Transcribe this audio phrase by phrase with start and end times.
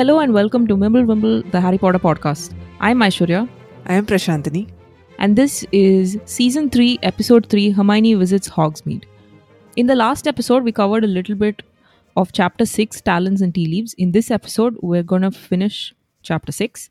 [0.00, 2.54] Hello and welcome to Mimble Wimble, the Harry Potter podcast.
[2.80, 3.46] I'm Aishwarya,
[3.84, 4.70] I am Prashantini.
[5.18, 9.04] and this is season 3, episode 3 Hermione Visits Hogsmeade.
[9.76, 11.60] In the last episode, we covered a little bit
[12.16, 13.92] of chapter 6, Talons and Tea Leaves.
[13.98, 16.88] In this episode, we're going to finish chapter 6,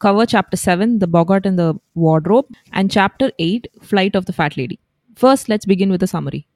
[0.00, 4.56] cover chapter 7, The Boggart and the Wardrobe, and chapter 8, Flight of the Fat
[4.56, 4.80] Lady.
[5.14, 6.48] First, let's begin with a summary.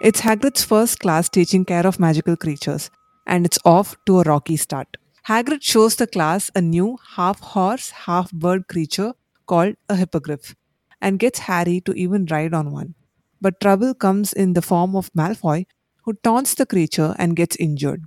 [0.00, 2.90] It's Hagrid's first class teaching care of magical creatures,
[3.26, 4.96] and it's off to a rocky start.
[5.28, 9.14] Hagrid shows the class a new half horse, half bird creature
[9.46, 10.54] called a hippogriff,
[11.00, 12.94] and gets Harry to even ride on one.
[13.40, 15.66] But trouble comes in the form of Malfoy,
[16.04, 18.04] who taunts the creature and gets injured.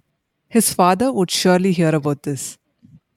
[0.49, 2.57] His father would surely hear about this.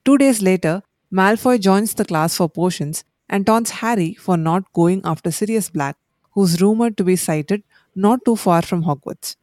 [0.05, 5.01] Two days later, Malfoy joins the class for potions and taunts Harry for not going
[5.03, 5.97] after Sirius Black,
[6.31, 7.63] who's rumored to be sighted
[7.95, 9.35] not too far from Hogwarts.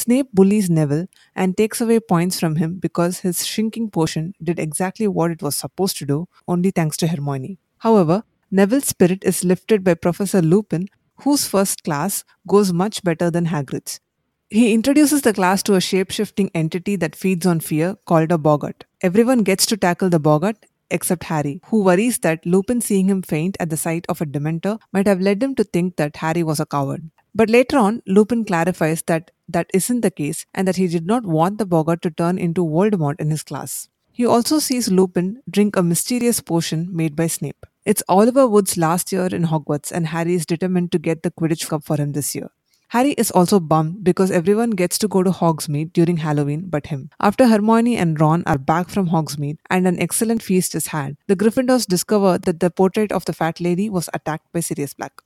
[0.00, 5.06] Snape bullies Neville and takes away points from him because his shrinking potion did exactly
[5.06, 7.58] what it was supposed to do, only thanks to Hermione.
[7.78, 10.88] However, Neville's spirit is lifted by Professor Lupin,
[11.24, 14.00] whose first class goes much better than Hagrid's.
[14.48, 18.38] He introduces the class to a shape shifting entity that feeds on fear called a
[18.38, 18.84] Boggart.
[19.02, 23.56] Everyone gets to tackle the Boggart except Harry, who worries that Lupin seeing him faint
[23.60, 26.58] at the sight of a Dementor might have led him to think that Harry was
[26.58, 27.10] a coward.
[27.34, 31.24] But later on, Lupin clarifies that that isn't the case and that he did not
[31.24, 33.88] want the Boggart to turn into Voldemort in his class.
[34.12, 37.66] He also sees Lupin drink a mysterious potion made by Snape.
[37.84, 41.68] It's Oliver Wood's last year in Hogwarts, and Harry is determined to get the Quidditch
[41.68, 42.50] Cup for him this year.
[42.88, 47.08] Harry is also bummed because everyone gets to go to Hogsmeade during Halloween but him.
[47.20, 51.36] After Hermione and Ron are back from Hogsmeade and an excellent feast is had, the
[51.36, 55.22] Gryffindors discover that the portrait of the fat lady was attacked by Sirius Black.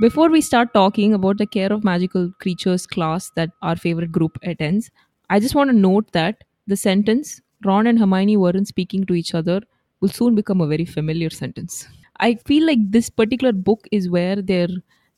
[0.00, 4.38] Before we start talking about the care of magical creatures class that our favorite group
[4.42, 4.90] attends,
[5.30, 9.34] I just want to note that the sentence Ron and Hermione weren't speaking to each
[9.34, 9.60] other
[10.00, 11.86] will soon become a very familiar sentence.
[12.18, 14.68] I feel like this particular book is where their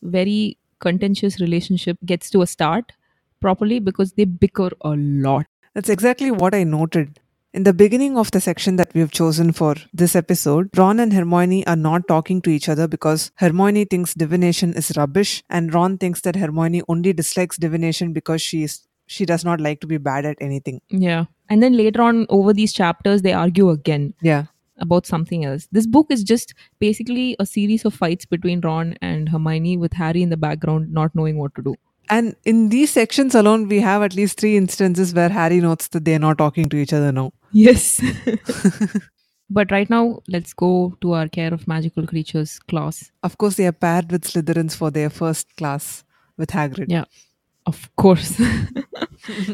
[0.02, 2.92] very contentious relationship gets to a start
[3.40, 5.46] properly because they bicker a lot.
[5.74, 7.20] That's exactly what I noted.
[7.54, 11.12] In the beginning of the section that we have chosen for this episode, Ron and
[11.12, 15.96] Hermione are not talking to each other because Hermione thinks divination is rubbish and Ron
[15.96, 19.98] thinks that Hermione only dislikes divination because she is she does not like to be
[19.98, 20.80] bad at anything.
[20.88, 21.26] Yeah.
[21.48, 24.46] And then later on, over these chapters, they argue again Yeah.
[24.78, 25.68] about something else.
[25.70, 30.22] This book is just basically a series of fights between Ron and Hermione with Harry
[30.22, 31.76] in the background not knowing what to do.
[32.10, 36.04] And in these sections alone, we have at least three instances where Harry notes that
[36.04, 37.32] they're not talking to each other now.
[37.52, 38.00] Yes.
[39.50, 43.10] but right now, let's go to our care of magical creatures class.
[43.22, 46.04] Of course, they are paired with Slytherins for their first class
[46.36, 46.86] with Hagrid.
[46.88, 47.04] Yeah.
[47.66, 48.40] Of course.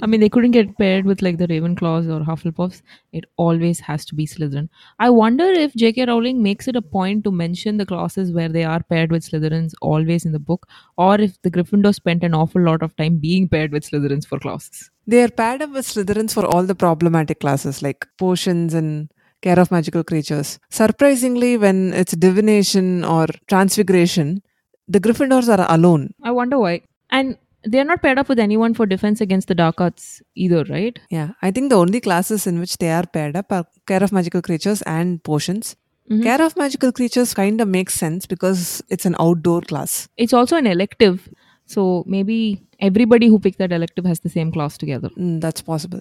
[0.02, 2.82] I mean, they couldn't get paired with like the Ravenclaws or Hufflepuffs.
[3.12, 4.68] It always has to be Slytherin.
[4.98, 6.06] I wonder if J.K.
[6.06, 9.72] Rowling makes it a point to mention the classes where they are paired with Slytherins
[9.80, 10.66] always in the book,
[10.96, 14.38] or if the Gryffindor spent an awful lot of time being paired with Slytherins for
[14.38, 14.90] classes.
[15.06, 19.10] They are paired up with Slytherins for all the problematic classes like potions and
[19.42, 20.58] care of magical creatures.
[20.70, 24.42] Surprisingly, when it's divination or transfiguration,
[24.86, 26.12] the Gryffindors are alone.
[26.22, 26.82] I wonder why.
[27.10, 30.98] And they're not paired up with anyone for defense against the dark arts either, right?
[31.10, 34.12] Yeah, I think the only classes in which they are paired up are care of
[34.12, 35.76] magical creatures and potions.
[36.10, 36.22] Mhm.
[36.22, 40.08] Care of magical creatures kind of makes sense because it's an outdoor class.
[40.16, 41.28] It's also an elective.
[41.66, 45.10] So maybe everybody who picked that elective has the same class together.
[45.16, 46.00] Mm, that's possible.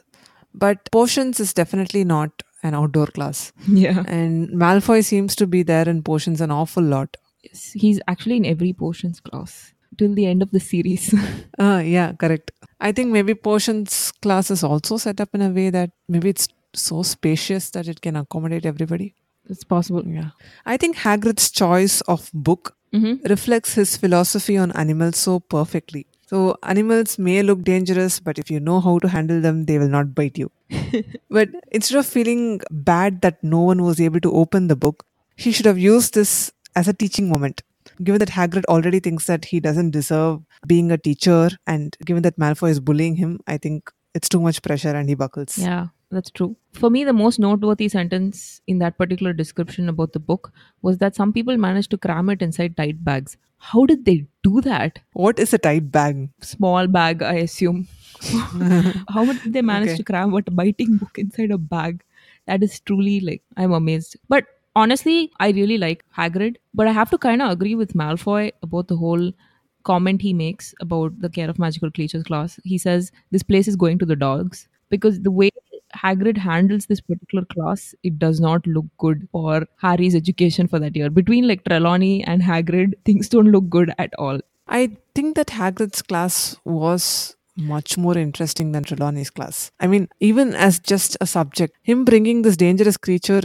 [0.54, 2.32] But potions is definitely not
[2.64, 3.54] an outdoor class.
[3.68, 4.04] Yeah.
[4.08, 7.18] And Malfoy seems to be there in potions an awful lot.
[7.44, 11.14] Yes, he's actually in every potions class till the end of the series.
[11.58, 12.52] Uh, yeah, correct.
[12.80, 16.48] I think maybe potions class is also set up in a way that maybe it's
[16.74, 19.14] so spacious that it can accommodate everybody.
[19.50, 20.04] it's possible.
[20.06, 20.30] Yeah.
[20.66, 23.28] I think Hagrid's choice of book Mm-hmm.
[23.30, 26.08] reflects his philosophy on animals so perfectly.
[26.26, 29.90] So, animals may look dangerous, but if you know how to handle them, they will
[29.90, 30.50] not bite you.
[31.30, 35.52] but instead of feeling bad that no one was able to open the book, he
[35.52, 37.62] should have used this as a teaching moment.
[38.04, 42.38] Given that Hagrid already thinks that he doesn't deserve being a teacher, and given that
[42.38, 45.58] Malfoy is bullying him, I think it's too much pressure and he buckles.
[45.58, 46.56] Yeah, that's true.
[46.74, 50.52] For me, the most noteworthy sentence in that particular description about the book
[50.82, 53.38] was that some people managed to cram it inside tight bags.
[53.58, 55.00] How did they do that?
[55.14, 56.30] What is a tight bag?
[56.42, 57.88] Small bag, I assume.
[59.10, 59.98] How did they manage Okay.
[59.98, 62.04] to cram what a biting book inside a bag?
[62.48, 64.18] That is truly like I'm amazed.
[64.28, 64.46] But
[64.80, 68.88] honestly, I really like Hagrid, but I have to kind of agree with Malfoy about
[68.88, 69.32] the whole
[69.84, 72.60] comment he makes about the care of magical creatures class.
[72.64, 75.50] He says this place is going to the dogs because the way
[75.96, 80.96] Hagrid handles this particular class, it does not look good for Harry's education for that
[80.96, 81.10] year.
[81.10, 84.40] Between like Trelawney and Hagrid, things don't look good at all.
[84.68, 89.72] I think that Hagrid's class was much more interesting than Trelawney's class.
[89.80, 93.42] I mean, even as just a subject, him bringing this dangerous creature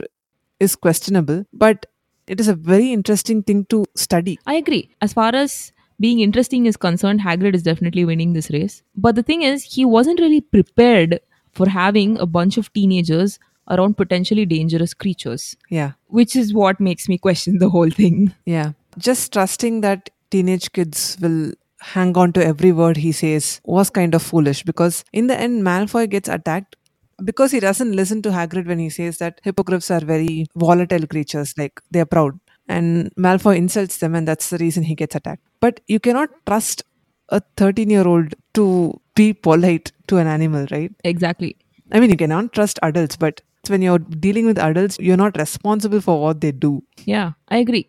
[0.60, 1.86] is questionable, but
[2.26, 4.38] it is a very interesting thing to study.
[4.46, 4.90] I agree.
[5.00, 8.82] As far as being interesting is concerned, Hagrid is definitely winning this race.
[8.96, 11.20] But the thing is, he wasn't really prepared
[11.52, 13.38] for having a bunch of teenagers
[13.70, 15.92] around potentially dangerous creatures, Yeah.
[16.08, 18.34] which is what makes me question the whole thing.
[18.44, 18.72] Yeah.
[18.98, 24.14] Just trusting that teenage kids will hang on to every word he says was kind
[24.14, 26.76] of foolish because in the end, Malfoy gets attacked
[27.22, 31.54] because he doesn't listen to Hagrid when he says that hippogriffs are very volatile creatures,
[31.56, 32.38] like they're proud.
[32.68, 35.42] And Malfoy insults them, and that's the reason he gets attacked.
[35.60, 36.82] But you cannot trust
[37.28, 40.92] a 13 year old to be polite to an animal, right?
[41.04, 41.56] Exactly.
[41.92, 46.00] I mean, you cannot trust adults, but when you're dealing with adults, you're not responsible
[46.00, 46.82] for what they do.
[47.04, 47.88] Yeah, I agree.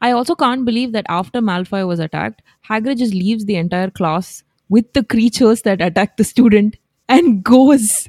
[0.00, 4.42] I also can't believe that after Malfoy was attacked, Hagrid just leaves the entire class
[4.68, 6.76] with the creatures that attacked the student
[7.08, 8.08] and goes.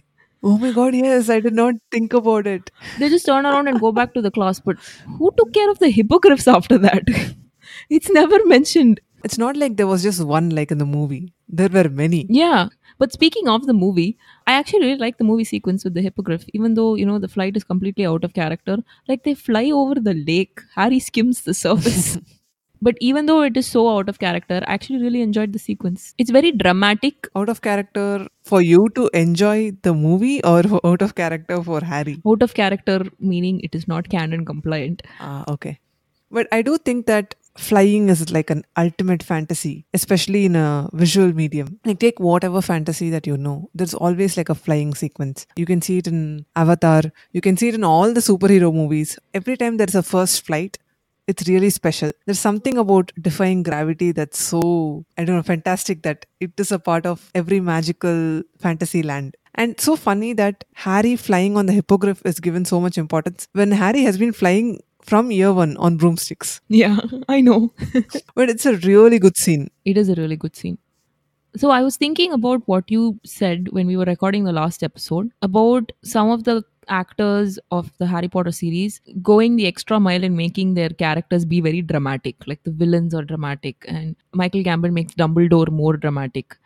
[0.50, 2.72] Oh my god, yes, I did not think about it.
[3.00, 4.60] They just turn around and go back to the class.
[4.60, 4.78] But
[5.18, 7.04] who took care of the hippogriffs after that?
[7.90, 9.02] it's never mentioned.
[9.24, 11.34] It's not like there was just one like in the movie.
[11.50, 12.26] There were many.
[12.30, 12.70] Yeah.
[12.98, 14.18] But speaking of the movie,
[14.48, 17.28] I actually really like the movie sequence with the hippogriff, even though, you know, the
[17.28, 18.78] flight is completely out of character.
[19.08, 22.18] Like they fly over the lake, Harry skims the surface.
[22.82, 26.14] but even though it is so out of character, I actually really enjoyed the sequence.
[26.18, 31.16] It's very dramatic, Out of character for you to enjoy the movie or out of
[31.16, 32.22] character for Harry?
[32.28, 35.02] out of character meaning it is not canon compliant.
[35.20, 35.80] Ah, okay.
[36.30, 41.34] But I do think that flying is like an ultimate fantasy, especially in a visual
[41.34, 41.80] medium.
[41.86, 45.48] Like, take whatever fantasy that you know, there's always like a flying sequence.
[45.56, 47.02] You can see it in Avatar,
[47.32, 49.18] you can see it in all the superhero movies.
[49.34, 50.78] Every time there's a first flight,
[51.28, 52.12] it's really special.
[52.26, 56.80] There's something about defying gravity that's so, I don't know, fantastic that it is a
[56.80, 59.36] part of every magical fantasy land.
[59.56, 63.72] And so funny that Harry flying on the hippogriff is given so much importance when
[63.72, 66.62] Harry has been flying from year one on broomsticks.
[66.68, 66.98] Yeah,
[67.28, 67.74] I know.
[68.36, 69.70] But it's a really good scene.
[69.86, 70.78] it is a really good scene.
[71.56, 75.32] So I was thinking about what you said when we were recording the last episode
[75.42, 80.36] about some of the actors of the Harry Potter series going the extra mile in
[80.36, 82.36] making their characters be very dramatic.
[82.48, 86.58] Like the villains are dramatic and Michael Gambon makes Dumbledore more dramatic.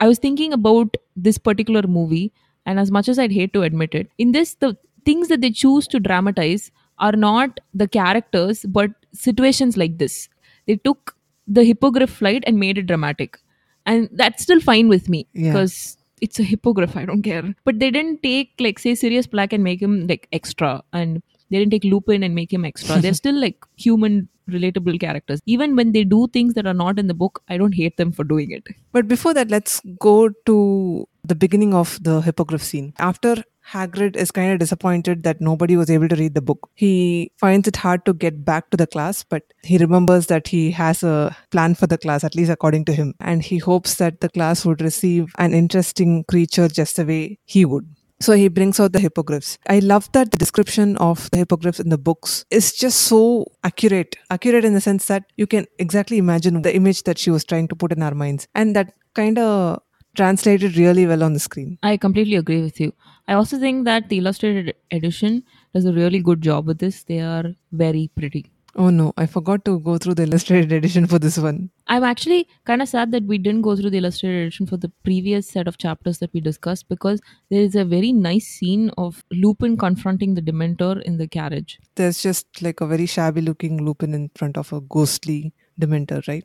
[0.00, 2.32] I was thinking about this particular movie,
[2.64, 5.50] and as much as I'd hate to admit it, in this, the things that they
[5.50, 10.28] choose to dramatize are not the characters, but situations like this.
[10.66, 13.38] They took the hippogriff flight and made it dramatic.
[13.86, 16.96] And that's still fine with me because it's a hippogriff.
[16.96, 17.54] I don't care.
[17.64, 20.82] But they didn't take, like, say, Sirius Black and make him like extra.
[20.92, 22.98] And they didn't take Lupin and make him extra.
[23.00, 25.40] They're still like human, relatable characters.
[25.46, 28.12] Even when they do things that are not in the book, I don't hate them
[28.12, 28.66] for doing it.
[28.92, 32.92] But before that, let's go to the beginning of the hippogriff scene.
[32.98, 36.68] After Hagrid is kind of disappointed that nobody was able to read the book.
[36.74, 40.70] He finds it hard to get back to the class, but he remembers that he
[40.72, 43.14] has a plan for the class, at least according to him.
[43.20, 47.64] And he hopes that the class would receive an interesting creature just the way he
[47.64, 47.86] would.
[48.22, 49.56] So he brings out the hippogriffs.
[49.66, 54.16] I love that the description of the hippogriffs in the books is just so accurate.
[54.30, 57.68] Accurate in the sense that you can exactly imagine the image that she was trying
[57.68, 58.46] to put in our minds.
[58.54, 59.80] And that kind of
[60.16, 61.78] translated really well on the screen.
[61.82, 62.92] I completely agree with you.
[63.30, 67.04] I also think that the illustrated edition does a really good job with this.
[67.04, 68.50] They are very pretty.
[68.74, 71.70] Oh no, I forgot to go through the illustrated edition for this one.
[71.86, 74.88] I'm actually kind of sad that we didn't go through the illustrated edition for the
[75.04, 77.20] previous set of chapters that we discussed because
[77.50, 81.78] there is a very nice scene of Lupin confronting the Dementor in the carriage.
[81.94, 86.44] There's just like a very shabby looking Lupin in front of a ghostly Dementor, right?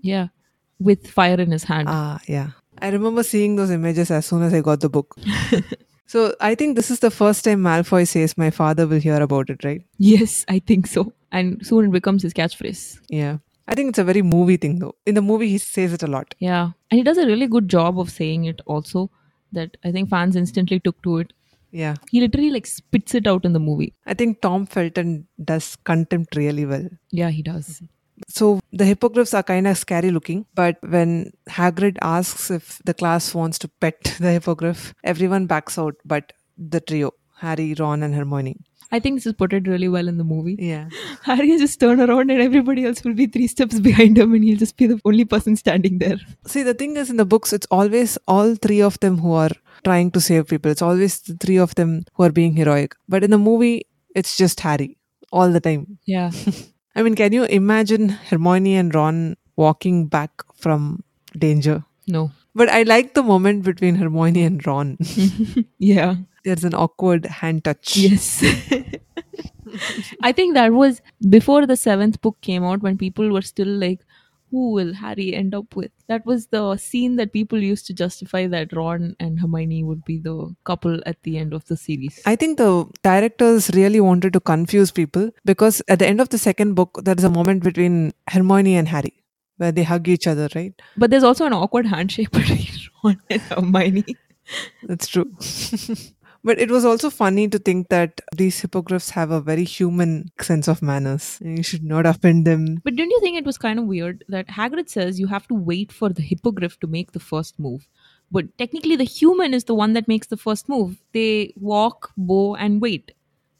[0.00, 0.28] Yeah,
[0.78, 1.88] with fire in his hand.
[1.90, 2.50] Ah, yeah.
[2.78, 5.16] I remember seeing those images as soon as I got the book.
[6.06, 9.50] so I think this is the first time Malfoy says, My father will hear about
[9.50, 9.82] it, right?
[9.98, 11.12] yes, I think so.
[11.32, 13.00] And soon it becomes his catchphrase.
[13.08, 13.38] Yeah.
[13.66, 14.94] I think it's a very movie thing though.
[15.06, 16.34] In the movie, he says it a lot.
[16.38, 19.10] Yeah, and he does a really good job of saying it also.
[19.52, 21.32] That I think fans instantly took to it.
[21.70, 21.94] Yeah.
[22.10, 23.94] He literally like spits it out in the movie.
[24.06, 26.88] I think Tom Felton does contempt really well.
[27.10, 27.80] Yeah, he does.
[28.28, 33.34] So the hippogriffs are kind of scary looking, but when Hagrid asks if the class
[33.34, 37.12] wants to pet the hippogriff, everyone backs out but the trio.
[37.38, 38.56] Harry, Ron, and Hermione.
[38.92, 40.56] I think this is portrayed really well in the movie.
[40.58, 40.88] Yeah.
[41.22, 44.58] Harry just turn around and everybody else will be three steps behind him and he'll
[44.58, 46.18] just be the only person standing there.
[46.46, 49.50] See, the thing is, in the books, it's always all three of them who are
[49.82, 50.70] trying to save people.
[50.70, 52.94] It's always the three of them who are being heroic.
[53.08, 54.96] But in the movie, it's just Harry
[55.32, 55.98] all the time.
[56.06, 56.30] Yeah.
[56.96, 61.02] I mean, can you imagine Hermione and Ron walking back from
[61.36, 61.84] danger?
[62.06, 62.30] No.
[62.54, 64.98] But I like the moment between Hermione and Ron.
[65.78, 66.16] Yeah.
[66.44, 67.96] There's an awkward hand touch.
[67.96, 68.44] Yes.
[70.22, 74.00] I think that was before the seventh book came out when people were still like,
[74.54, 75.90] who will Harry end up with?
[76.06, 80.18] That was the scene that people used to justify that Ron and Hermione would be
[80.18, 82.20] the couple at the end of the series.
[82.24, 86.38] I think the directors really wanted to confuse people because at the end of the
[86.38, 89.14] second book, there is a moment between Hermione and Harry
[89.56, 90.80] where they hug each other, right?
[90.96, 92.68] but there's also an awkward handshake between
[93.02, 94.16] Ron and Hermione.
[94.84, 95.36] That's true.
[96.44, 100.68] but it was also funny to think that these hippogriffs have a very human sense
[100.68, 101.38] of manners.
[101.42, 102.80] You should not offend them.
[102.84, 105.54] But didn't you think it was kind of weird that Hagrid says you have to
[105.54, 107.88] wait for the hippogriff to make the first move?
[108.30, 111.00] But technically, the human is the one that makes the first move.
[111.12, 113.12] They walk, bow, and wait.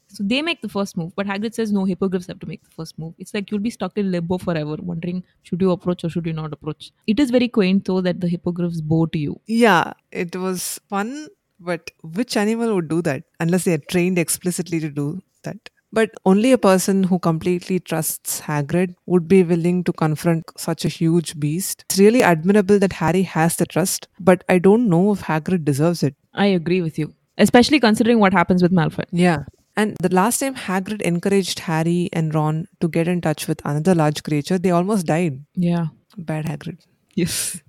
[0.07, 1.13] So they make the first move.
[1.15, 3.13] But Hagrid says no, hippogriffs have to make the first move.
[3.17, 6.33] It's like you'll be stuck in limbo forever, wondering should you approach or should you
[6.33, 6.91] not approach.
[7.07, 9.41] It is very quaint though that the hippogriffs bow to you.
[9.47, 11.27] Yeah, it was fun,
[11.59, 15.57] but which animal would do that unless they are trained explicitly to do that?
[15.91, 20.89] But only a person who completely trusts Hagrid would be willing to confront such a
[20.89, 21.85] huge beast.
[21.89, 26.03] It's really admirable that Harry has the trust, but I don't know if Hagrid deserves
[26.03, 26.15] it.
[26.33, 29.05] I agree with you, especially considering what happens with Malfoy.
[29.11, 29.45] Yeah.
[29.77, 33.95] And the last time Hagrid encouraged Harry and Ron to get in touch with another
[33.95, 35.45] large creature, they almost died.
[35.53, 35.87] Yeah.
[36.17, 36.79] Bad Hagrid.
[37.13, 37.61] Yes.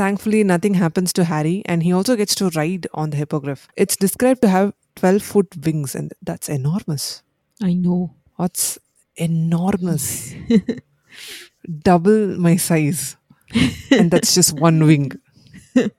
[0.00, 3.68] Thankfully, nothing happens to Harry, and he also gets to ride on the hippogriff.
[3.76, 7.22] It's described to have 12 foot wings, and that's enormous.
[7.62, 8.14] I know.
[8.36, 8.78] What's
[9.16, 10.32] enormous?
[11.82, 13.18] Double my size.
[13.90, 15.12] And that's just one wing.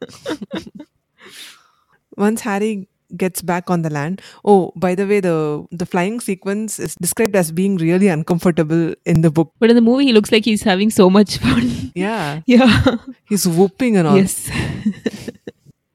[2.17, 4.21] Once Harry gets back on the land.
[4.45, 9.21] Oh, by the way, the the flying sequence is described as being really uncomfortable in
[9.21, 9.53] the book.
[9.59, 11.69] But in the movie, he looks like he's having so much fun.
[11.93, 12.95] Yeah, yeah.
[13.27, 14.15] he's whooping and all.
[14.15, 14.49] Yes.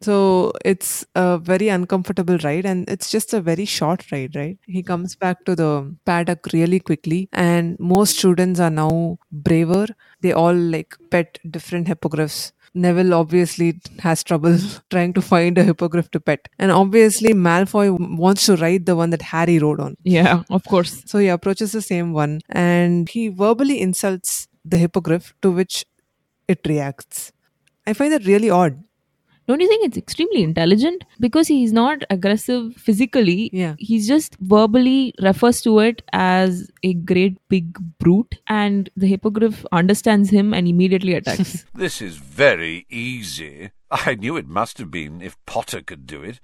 [0.06, 4.56] So it's a very uncomfortable ride, and it's just a very short ride, right?
[4.66, 9.86] He comes back to the paddock really quickly, and most students are now braver.
[10.20, 12.52] They all like pet different hippogriffs.
[12.76, 14.58] Neville obviously has trouble
[14.90, 16.48] trying to find a hippogriff to pet.
[16.58, 19.96] And obviously, Malfoy wants to ride the one that Harry rode on.
[20.04, 21.02] Yeah, of course.
[21.06, 25.84] So he approaches the same one and he verbally insults the hippogriff, to which
[26.48, 27.32] it reacts.
[27.86, 28.82] I find that really odd.
[29.46, 31.04] Don't you think it's extremely intelligent?
[31.20, 33.48] Because he's not aggressive physically.
[33.52, 33.76] Yeah.
[33.78, 40.30] He's just verbally refers to it as a great big brute, and the hippogriff understands
[40.30, 41.64] him and immediately attacks.
[41.74, 43.70] This is very easy.
[43.90, 46.40] I knew it must have been if Potter could do it.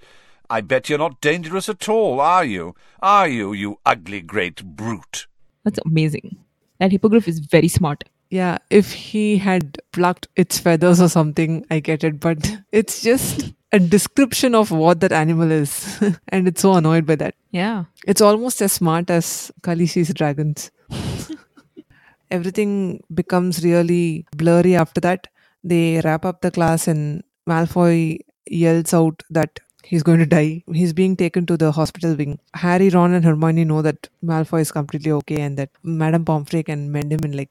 [0.49, 2.75] I bet you're not dangerous at all, are you?
[3.01, 5.27] Are you, you ugly great brute?
[5.65, 6.37] That's amazing.
[6.79, 8.05] That hippogriff is very smart.
[8.33, 12.39] Yeah, if he had plucked its feathers or something, I get it, but
[12.73, 16.03] it's just a description of what that animal is.
[16.29, 17.35] and it's so annoyed by that.
[17.51, 17.85] Yeah.
[18.07, 20.71] It's almost as smart as Khaleesi's dragons.
[22.31, 25.29] Everything becomes really blurry after that.
[25.63, 30.65] They wrap up the class, and Malfoy yells out that he's going to die.
[30.73, 32.39] He's being taken to the hospital wing.
[32.55, 36.91] Harry, Ron, and Hermione know that Malfoy is completely okay and that Madame Pomfrey can
[36.91, 37.51] mend him in like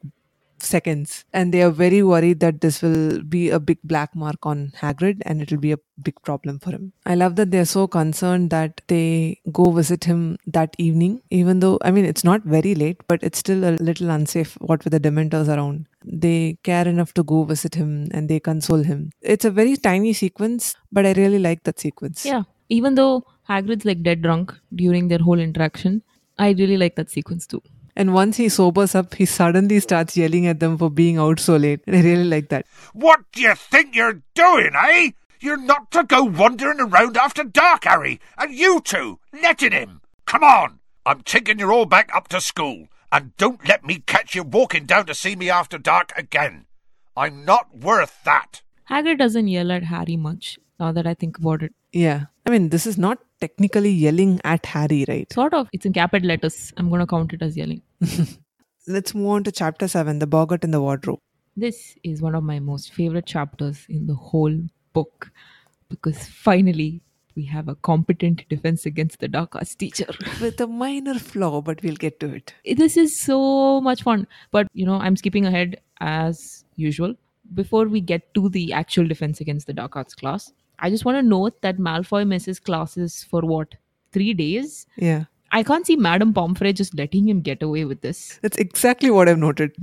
[0.63, 1.25] seconds.
[1.33, 5.21] And they are very worried that this will be a big black mark on Hagrid
[5.25, 6.93] and it'll be a big problem for him.
[7.05, 11.77] I love that they're so concerned that they go visit him that evening, even though,
[11.83, 14.99] I mean, it's not very late, but it's still a little unsafe what with the
[14.99, 15.87] Dementors around.
[16.03, 19.11] They care enough to go visit him and they console him.
[19.21, 22.25] It's a very tiny sequence, but I really like that sequence.
[22.25, 22.43] Yeah.
[22.69, 26.03] Even though Hagrid's like dead drunk during their whole interaction,
[26.39, 27.61] I really like that sequence too.
[27.95, 31.57] And once he sobers up, he suddenly starts yelling at them for being out so
[31.57, 31.81] late.
[31.87, 32.65] And I really like that.
[32.93, 35.11] What do you think you're doing, eh?
[35.39, 38.19] You're not to go wandering around after dark, Harry.
[38.37, 40.01] And you two, letting him.
[40.25, 40.79] Come on.
[41.05, 42.87] I'm taking you all back up to school.
[43.11, 46.65] And don't let me catch you walking down to see me after dark again.
[47.17, 48.61] I'm not worth that.
[48.89, 51.73] Hagrid doesn't yell at Harry much, now that I think about it.
[51.91, 52.25] Yeah.
[52.45, 55.31] I mean, this is not technically yelling at Harry, right?
[55.33, 55.67] Sort of.
[55.73, 56.71] It's in capital letters.
[56.77, 57.81] I'm going to count it as yelling.
[58.87, 61.19] Let's move on to chapter 7 The Boggart in the Wardrobe.
[61.57, 64.57] This is one of my most favorite chapters in the whole
[64.93, 65.31] book
[65.89, 67.01] because finally
[67.35, 70.07] we have a competent defense against the dark arts teacher.
[70.41, 72.53] With a minor flaw, but we'll get to it.
[72.77, 74.27] this is so much fun.
[74.51, 77.15] But you know, I'm skipping ahead as usual.
[77.53, 81.17] Before we get to the actual defense against the dark arts class, I just want
[81.17, 83.75] to note that Malfoy misses classes for what
[84.11, 84.87] three days.
[84.97, 85.25] Yeah.
[85.51, 88.39] I can't see Madame Pomfrey just letting him get away with this.
[88.41, 89.75] That's exactly what I've noted.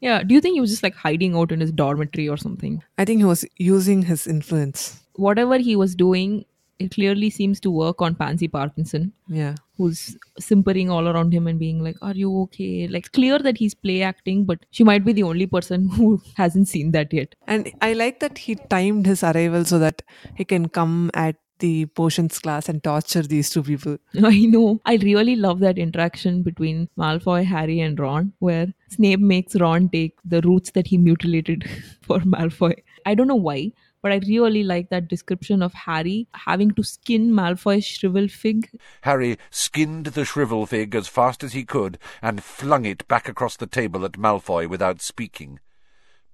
[0.00, 2.82] Yeah, do you think he was just like hiding out in his dormitory or something?
[2.98, 5.00] I think he was using his influence.
[5.16, 6.44] Whatever he was doing,
[6.84, 9.12] it clearly seems to work on Pansy Parkinson.
[9.28, 9.54] Yeah.
[9.78, 12.86] who's simpering all around him and being like, Are you okay?
[12.88, 16.68] Like, clear that he's play acting, but she might be the only person who hasn't
[16.68, 17.34] seen that yet.
[17.46, 20.02] And I like that he timed his arrival so that
[20.36, 23.96] he can come at the potions class and torture these two people.
[24.22, 24.80] I know.
[24.84, 30.16] I really love that interaction between Malfoy, Harry, and Ron, where Snape makes Ron take
[30.24, 31.68] the roots that he mutilated
[32.02, 32.74] for Malfoy.
[33.06, 33.72] I don't know why,
[34.02, 38.68] but I really like that description of Harry having to skin Malfoy's shrivel fig.
[39.02, 43.56] Harry skinned the shrivel fig as fast as he could and flung it back across
[43.56, 45.60] the table at Malfoy without speaking.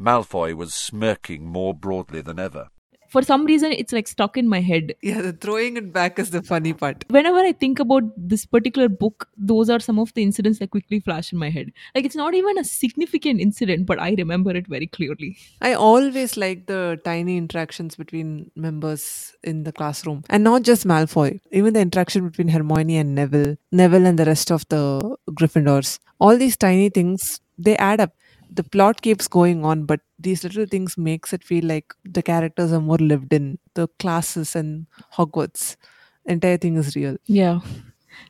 [0.01, 2.71] Malfoy was smirking more broadly than ever.
[3.09, 4.95] For some reason, it's like stuck in my head.
[5.03, 7.05] Yeah, the throwing it back is the funny part.
[7.09, 11.00] whenever I think about this particular book, those are some of the incidents that quickly
[11.00, 11.73] flash in my head.
[11.95, 15.37] Like it's not even a significant incident, but I remember it very clearly.
[15.61, 20.25] I always like the tiny interactions between members in the classroom.
[20.29, 24.50] And not just Malfoy, even the interaction between Hermione and Neville, Neville and the rest
[24.50, 25.99] of the Gryffindors.
[26.21, 28.12] All these tiny things, they add up.
[28.50, 32.73] The plot keeps going on, but these little things makes it feel like the characters
[32.73, 33.59] are more lived in.
[33.75, 35.76] The classes and Hogwarts,
[36.25, 37.17] entire thing is real.
[37.26, 37.61] Yeah,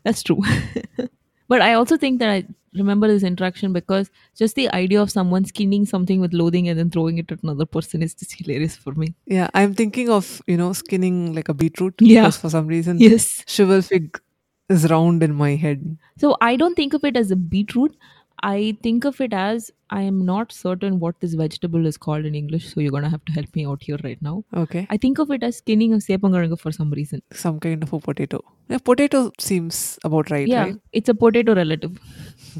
[0.05, 0.41] that's true.
[1.49, 2.45] but I also think that I
[2.75, 6.91] remember this interaction because just the idea of someone skinning something with loathing and then
[6.91, 9.15] throwing it at another person is just hilarious for me.
[9.27, 11.95] Yeah, I'm thinking of, you know, skinning like a beetroot.
[12.01, 12.23] Yeah.
[12.23, 13.45] because for some reason, Yes.
[13.47, 14.21] shrivel fig
[14.69, 15.97] is round in my head.
[16.19, 17.97] So I don't think of it as a beetroot.
[18.43, 22.35] I think of it as I am not certain what this vegetable is called in
[22.35, 24.45] English, so you're gonna have to help me out here right now.
[24.55, 24.87] Okay.
[24.91, 27.23] I think of it as skinning a sepangaranga for some reason.
[27.33, 28.45] Some kind of a potato.
[28.69, 30.77] Yeah, potato seems about right, yeah, right?
[30.93, 31.99] it's a potato relative.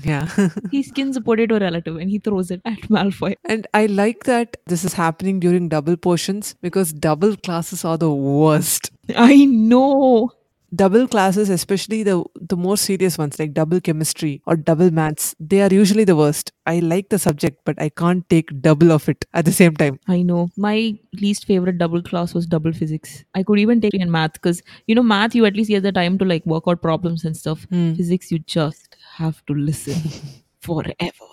[0.03, 0.29] Yeah.
[0.71, 3.35] He skins a potato relative and he throws it at Malfoy.
[3.45, 8.13] and I like that this is happening during double potions because double classes are the
[8.13, 8.91] worst.
[9.17, 10.31] I know.
[10.75, 15.63] Double classes, especially the the more serious ones like double chemistry or double maths, they
[15.63, 16.53] are usually the worst.
[16.67, 19.99] I like the subject, but I can't take double of it at the same time.
[20.09, 20.51] I know.
[20.59, 23.25] My least favorite double class was double physics.
[23.35, 25.91] I could even take in math because, you know, math, you at least get the
[25.93, 27.65] time to like work out problems and stuff.
[27.71, 27.95] Hmm.
[27.95, 29.97] Physics, you just have to listen
[30.61, 31.31] forever.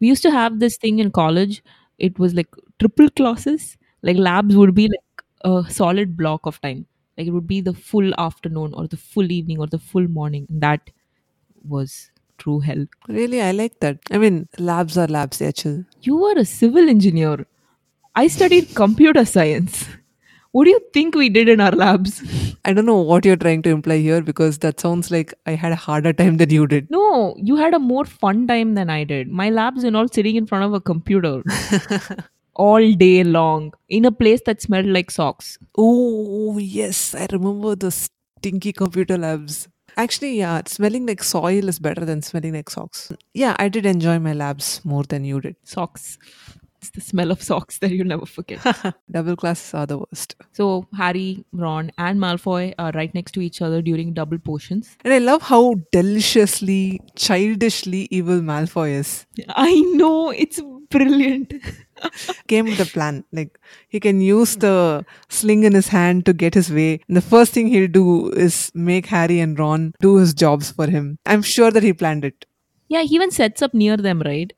[0.00, 1.62] we used to have this thing in college.
[1.98, 3.76] It was like triple classes.
[4.02, 6.86] Like labs would be like a solid block of time.
[7.20, 10.46] Like it would be the full afternoon or the full evening or the full morning.
[10.48, 10.88] That
[11.68, 12.86] was true hell.
[13.08, 13.98] Really, I like that.
[14.10, 15.84] I mean, labs are labs, they're chill.
[16.00, 17.46] You were a civil engineer.
[18.14, 19.86] I studied computer science.
[20.52, 22.22] What do you think we did in our labs?
[22.64, 25.72] I don't know what you're trying to imply here because that sounds like I had
[25.72, 26.90] a harder time than you did.
[26.90, 29.28] No, you had a more fun time than I did.
[29.28, 31.42] My labs involved sitting in front of a computer
[32.54, 35.58] all day long in a place that smelled like socks.
[35.76, 39.68] Oh, yes, I remember the stinky computer labs.
[39.96, 43.12] Actually, yeah, smelling like soil is better than smelling like socks.
[43.34, 45.56] Yeah, I did enjoy my labs more than you did.
[45.64, 46.16] Socks.
[46.80, 48.60] It's the smell of socks that you'll never forget.
[49.10, 50.34] Double classes are the worst.
[50.52, 54.96] so, Harry, Ron, and Malfoy are right next to each other during double potions.
[55.04, 59.26] And I love how deliciously, childishly evil Malfoy is.
[59.50, 61.52] I know, it's brilliant.
[62.46, 63.24] Came with a plan.
[63.32, 63.58] Like,
[63.88, 67.00] he can use the sling in his hand to get his way.
[67.08, 70.86] And the first thing he'll do is make Harry and Ron do his jobs for
[70.86, 71.18] him.
[71.26, 72.46] I'm sure that he planned it.
[72.88, 74.52] Yeah, he even sets up near them, right?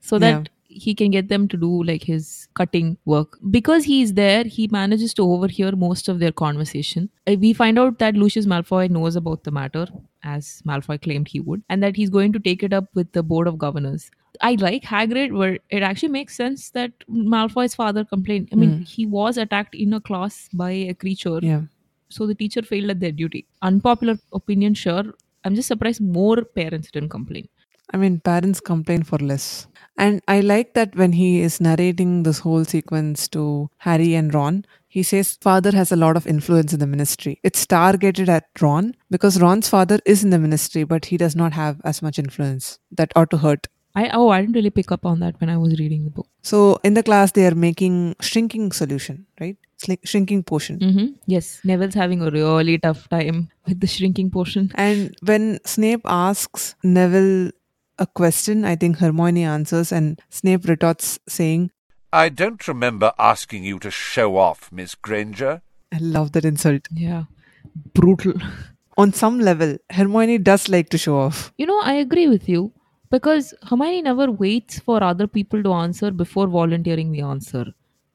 [0.00, 3.38] So that he can get them to do like his cutting work.
[3.50, 7.08] Because he's there, he manages to overhear most of their conversation.
[7.26, 9.86] Uh, We find out that Lucius Malfoy knows about the matter,
[10.22, 13.22] as Malfoy claimed he would, and that he's going to take it up with the
[13.22, 14.10] Board of Governors.
[14.40, 18.48] I like Hagrid, where it actually makes sense that Malfoy's father complained.
[18.52, 18.82] I mean, hmm.
[18.82, 21.62] he was attacked in a class by a creature Yeah.
[22.08, 23.46] so the teacher failed at their duty.
[23.62, 25.04] Unpopular opinion, sure.
[25.44, 27.48] I'm just surprised more parents didn't complain.
[27.92, 29.66] I mean, parents complain for less.
[29.96, 34.64] And I like that when he is narrating this whole sequence to Harry and Ron,
[34.88, 37.40] he says father has a lot of influence in the ministry.
[37.42, 41.52] It's targeted at Ron because Ron's father is in the ministry, but he does not
[41.52, 42.78] have as much influence.
[42.90, 43.68] That ought to hurt.
[43.96, 46.28] I oh I didn't really pick up on that when I was reading the book.
[46.42, 49.56] So in the class, they are making shrinking solution, right?
[49.78, 50.78] sli- shrinking potion.
[50.78, 51.06] Mm-hmm.
[51.26, 54.72] Yes, Neville's having a really tough time with the shrinking potion.
[54.74, 57.50] And when Snape asks Neville
[57.98, 61.70] a question, I think Hermione answers, and Snape retorts saying,
[62.12, 65.62] I don't remember asking you to show off, Miss Granger.
[65.92, 66.88] I love that insult.
[66.92, 67.24] Yeah,
[67.94, 68.34] brutal.
[68.98, 71.52] On some level, Hermione does like to show off.
[71.58, 72.72] You know, I agree with you
[73.10, 77.66] because Hermione never waits for other people to answer before volunteering the answer.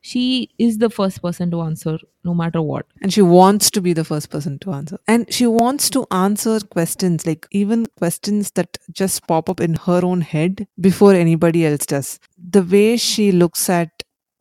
[0.02, 2.88] She is the first person to answer no matter what.
[3.02, 4.98] And she wants to be the first person to answer.
[5.08, 10.04] And she wants to answer questions, like even questions that just pop up in her
[10.04, 12.20] own head before anybody else does.
[12.38, 13.90] The way she looks at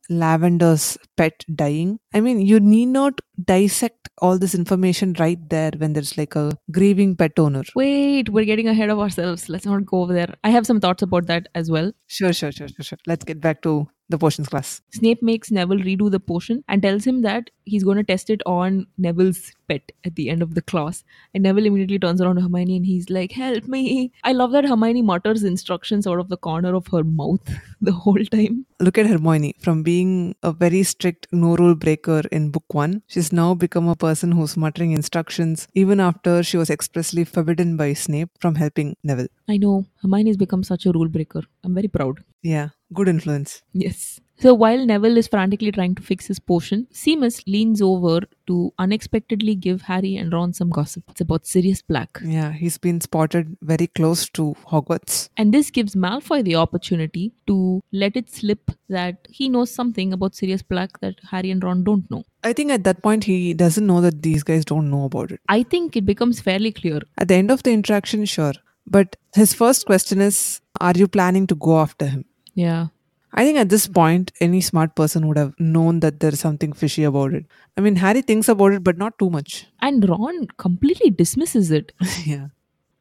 [0.09, 1.99] Lavender's pet dying.
[2.13, 6.51] I mean, you need not dissect all this information right there when there's like a
[6.71, 7.63] grieving pet owner.
[7.75, 9.47] Wait, we're getting ahead of ourselves.
[9.47, 10.33] Let's not go over there.
[10.43, 11.91] I have some thoughts about that as well.
[12.07, 12.99] Sure, sure, sure, sure, sure.
[13.05, 14.81] Let's get back to the potions class.
[14.93, 18.41] Snape makes Neville redo the potion and tells him that he's going to test it
[18.45, 21.03] on Neville's pet at the end of the class.
[21.33, 24.11] And Neville immediately turns around to Hermione and he's like, Help me.
[24.23, 27.41] I love that Hermione mutters instructions out of the corner of her mouth
[27.81, 28.65] the whole time.
[28.79, 29.55] Look at Hermione.
[29.59, 33.95] From being a very strict no rule breaker in book one, she's now become a
[33.95, 39.27] person who's muttering instructions even after she was expressly forbidden by Snape from helping Neville.
[39.47, 41.41] I know, Hermione's become such a rule breaker.
[41.63, 42.23] I'm very proud.
[42.41, 43.61] Yeah, good influence.
[43.73, 44.19] Yes.
[44.41, 49.53] So while Neville is frantically trying to fix his potion, Seamus leans over to unexpectedly
[49.53, 51.03] give Harry and Ron some gossip.
[51.09, 52.17] It's about Sirius Black.
[52.23, 55.29] Yeah, he's been spotted very close to Hogwarts.
[55.37, 60.33] And this gives Malfoy the opportunity to let it slip that he knows something about
[60.33, 62.23] Sirius Black that Harry and Ron don't know.
[62.43, 65.39] I think at that point he doesn't know that these guys don't know about it.
[65.49, 67.01] I think it becomes fairly clear.
[67.19, 68.53] At the end of the interaction, sure.
[68.87, 72.25] But his first question is Are you planning to go after him?
[72.55, 72.87] Yeah.
[73.33, 77.03] I think at this point, any smart person would have known that there's something fishy
[77.03, 77.45] about it.
[77.77, 79.67] I mean, Harry thinks about it, but not too much.
[79.81, 81.93] And Ron completely dismisses it.
[82.25, 82.47] yeah.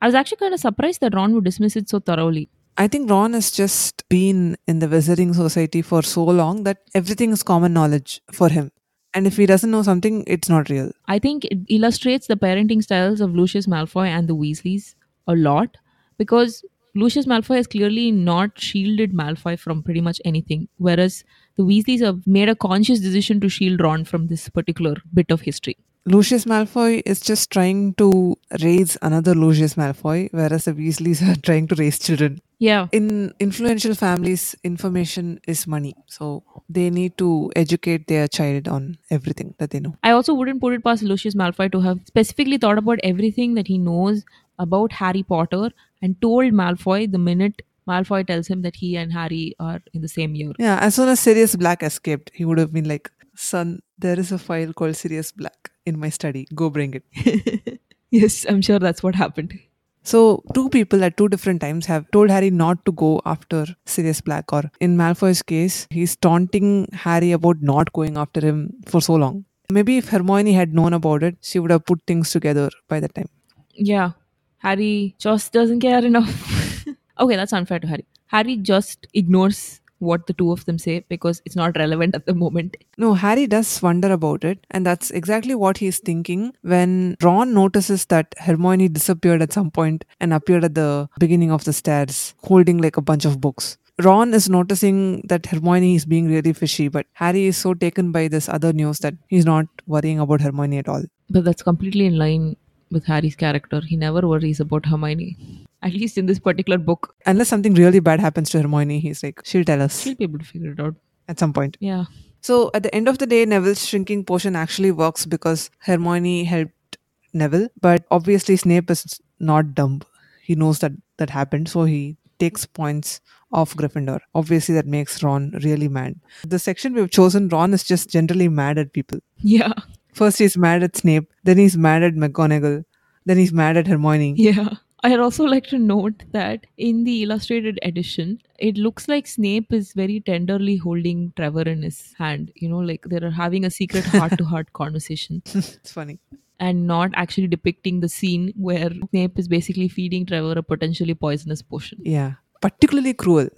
[0.01, 2.49] I was actually kind of surprised that Ron would dismiss it so thoroughly.
[2.77, 7.33] I think Ron has just been in the Wizarding Society for so long that everything
[7.33, 8.71] is common knowledge for him.
[9.13, 10.93] And if he doesn't know something, it's not real.
[11.09, 14.95] I think it illustrates the parenting styles of Lucius Malfoy and the Weasleys
[15.27, 15.77] a lot
[16.17, 16.65] because
[16.95, 21.25] Lucius Malfoy has clearly not shielded Malfoy from pretty much anything, whereas
[21.57, 25.43] the Weasleys have made a conscious decision to shield Ron from this particular bit of
[25.43, 25.77] history.
[26.07, 31.69] Lucius Malfoy is just trying to raise another Lucius Malfoy, whereas the Weasleys are trying
[31.69, 32.41] to raise children.
[32.59, 32.89] Yeah.
[32.93, 35.95] In influential families, information is money.
[36.07, 39.97] So they need to educate their child on everything that they know.
[40.03, 43.67] I also wouldn't put it past Lucius Malfoy to have specifically thought about everything that
[43.67, 44.25] he knows
[44.59, 45.71] about Harry Potter
[46.03, 50.09] and told Malfoy the minute Malfoy tells him that he and Harry are in the
[50.09, 50.53] same year.
[50.59, 54.33] Yeah, as soon as Sirius Black escaped, he would have been like, Son, there is
[54.33, 56.47] a file called Sirius Black in my study.
[56.55, 57.81] Go bring it.
[58.11, 59.59] yes, I'm sure that's what happened.
[60.03, 64.21] So, two people at two different times have told Harry not to go after Sirius
[64.21, 69.15] Black, or in Malfoy's case, he's taunting Harry about not going after him for so
[69.15, 69.45] long.
[69.71, 73.15] Maybe if Hermione had known about it, she would have put things together by that
[73.15, 73.29] time.
[73.75, 74.13] Yeah,
[74.61, 76.87] Harry just doesn't care enough.
[77.21, 78.07] okay, that's unfair to Harry.
[78.27, 82.35] Harry just ignores what the two of them say because it's not relevant at the
[82.35, 82.77] moment.
[82.99, 88.07] No, Harry does wonder about it, and that's exactly what he's thinking when Ron notices
[88.07, 92.79] that Hermione disappeared at some point and appeared at the beginning of the stairs holding
[92.79, 93.79] like a bunch of books.
[94.03, 98.29] Ron is noticing that Hermione is being really fishy, but Harry is so taken by
[98.29, 101.03] this other news that he's not worrying about Hermione at all.
[101.29, 102.57] But that's completely in line
[102.91, 103.81] with Harry's character.
[103.81, 105.37] He never worries about Hermione.
[105.83, 109.41] At least in this particular book, Unless something really bad happens to Hermione, he's like,
[109.45, 110.95] she'll tell us she'll be able to figure it out.
[111.29, 111.77] at some point.
[111.81, 112.05] Yeah.
[112.43, 116.99] So at the end of the day, Neville's shrinking potion actually works because Hermione helped
[117.33, 120.03] Neville, but obviously Snape is not dumb.
[120.43, 123.21] He knows that that happened, so he takes points
[123.53, 124.21] off Gryffindor.
[124.35, 126.19] Obviously, that makes Ron really mad.
[126.47, 129.21] The section we've chosen, Ron is just generally mad at people.
[129.39, 129.73] Yeah.
[130.13, 132.85] First, he's mad at Snape, then he's mad at McGonagall,
[133.25, 134.35] then he's mad at Hermione.
[134.37, 134.75] Yeah.
[135.03, 139.95] I'd also like to note that in the illustrated edition, it looks like Snape is
[139.95, 142.53] very tenderly holding Trevor in his hand.
[142.55, 146.19] You know, like they're having a secret heart to heart conversation it's funny.
[146.59, 151.63] and not actually depicting the scene where Snape is basically feeding Trevor a potentially poisonous
[151.63, 151.99] potion.
[152.05, 152.35] Yeah.
[152.61, 153.49] Particularly cruel,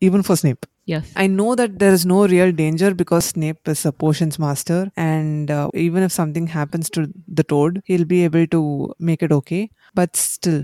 [0.00, 0.66] even for Snape.
[0.88, 1.12] Yes.
[1.16, 5.50] I know that there is no real danger because Snape is a potions master, and
[5.50, 9.70] uh, even if something happens to the toad, he'll be able to make it okay.
[9.94, 10.62] But still,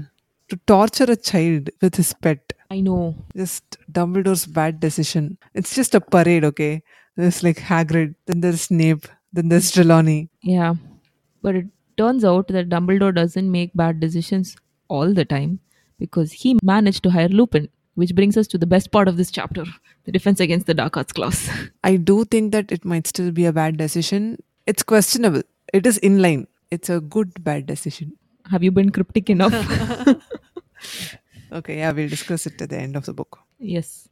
[0.49, 3.15] to torture a child with his pet, I know.
[3.37, 5.37] just Dumbledore's bad decision.
[5.53, 6.83] It's just a parade, okay?
[7.17, 10.31] There's like Hagrid, then there's Snape, Then there's Trelawney.
[10.43, 10.75] Yeah.
[11.43, 11.67] But it
[11.99, 14.57] turns out that Dumbledore doesn't make bad decisions
[14.89, 15.59] all the time
[15.99, 19.31] because he managed to hire Lupin, which brings us to the best part of this
[19.31, 19.65] chapter
[20.05, 21.49] the defense against the dark arts class.
[21.83, 24.43] I do think that it might still be a bad decision.
[24.67, 25.43] It's questionable.
[25.73, 26.47] It is in line.
[26.71, 28.13] It's a good bad decision.
[28.51, 29.55] Have you been cryptic enough?
[31.55, 33.39] Okay, yeah, we'll discuss it at the end of the book.
[33.61, 34.09] Yes.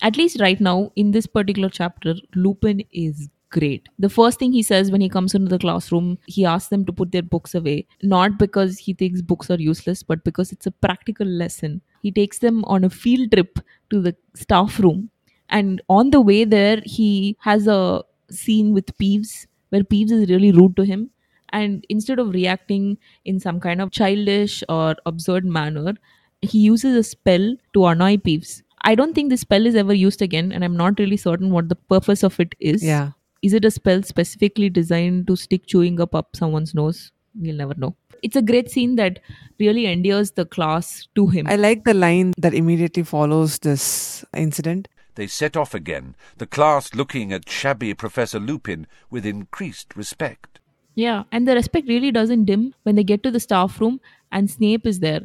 [0.00, 3.88] At least right now, in this particular chapter, Lupin is great.
[3.98, 6.92] The first thing he says when he comes into the classroom, he asks them to
[6.92, 10.70] put their books away, not because he thinks books are useless, but because it's a
[10.70, 11.82] practical lesson.
[12.02, 13.58] He takes them on a field trip
[13.90, 15.10] to the staff room,
[15.48, 20.52] and on the way there, he has a scene with Peeves where Peeves is really
[20.52, 21.10] rude to him.
[21.50, 25.94] And instead of reacting in some kind of childish or absurd manner,
[26.42, 28.62] he uses a spell to annoy Peeves.
[28.82, 31.68] I don't think this spell is ever used again, and I'm not really certain what
[31.68, 32.82] the purpose of it is.
[32.82, 33.10] Yeah.
[33.42, 37.12] Is it a spell specifically designed to stick chewing up up someone's nose?
[37.38, 37.96] We'll never know.
[38.22, 39.20] It's a great scene that
[39.58, 41.46] really endears the class to him.
[41.46, 44.88] I like the line that immediately follows this incident.
[45.16, 50.60] They set off again, the class looking at shabby Professor Lupin with increased respect.
[50.94, 54.00] yeah, and the respect really doesn't dim when they get to the staff room
[54.32, 55.20] and Snape is there.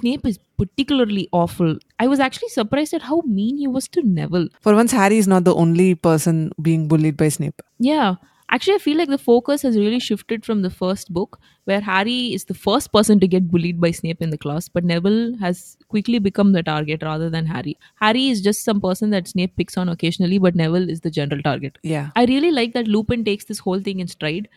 [0.00, 1.76] Snape is particularly awful.
[1.98, 4.48] I was actually surprised at how mean he was to Neville.
[4.60, 7.62] For once, Harry is not the only person being bullied by Snape.
[7.78, 8.16] Yeah.
[8.54, 12.32] Actually, I feel like the focus has really shifted from the first book, where Harry
[12.32, 15.76] is the first person to get bullied by Snape in the class, but Neville has
[15.88, 17.76] quickly become the target rather than Harry.
[17.96, 21.42] Harry is just some person that Snape picks on occasionally, but Neville is the general
[21.42, 21.78] target.
[21.82, 22.10] Yeah.
[22.14, 24.48] I really like that Lupin takes this whole thing in stride.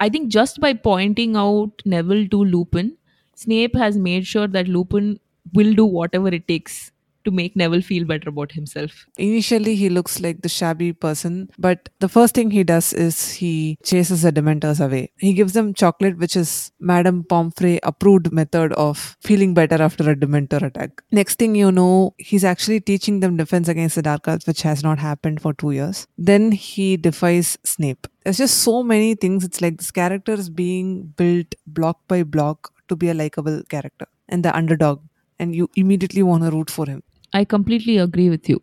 [0.00, 2.96] I think just by pointing out Neville to Lupin,
[3.34, 5.20] Snape has made sure that Lupin
[5.52, 6.90] will do whatever it takes
[7.24, 9.06] to make Neville feel better about himself.
[9.16, 13.78] Initially, he looks like the shabby person, but the first thing he does is he
[13.84, 15.12] chases the Dementors away.
[15.18, 20.16] He gives them chocolate, which is Madame Pomfrey approved method of feeling better after a
[20.16, 21.02] Dementor attack.
[21.10, 24.82] Next thing you know, he's actually teaching them defense against the Dark Arts, which has
[24.82, 26.06] not happened for two years.
[26.16, 28.06] Then he defies Snape.
[28.24, 29.44] There's just so many things.
[29.44, 34.06] It's like this character is being built block by block to be a likable character
[34.28, 35.00] and the underdog,
[35.38, 37.02] and you immediately want to root for him.
[37.32, 38.62] I completely agree with you.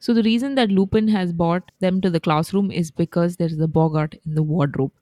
[0.00, 3.60] So the reason that Lupin has brought them to the classroom is because there is
[3.60, 4.92] a Boggart in the wardrobe.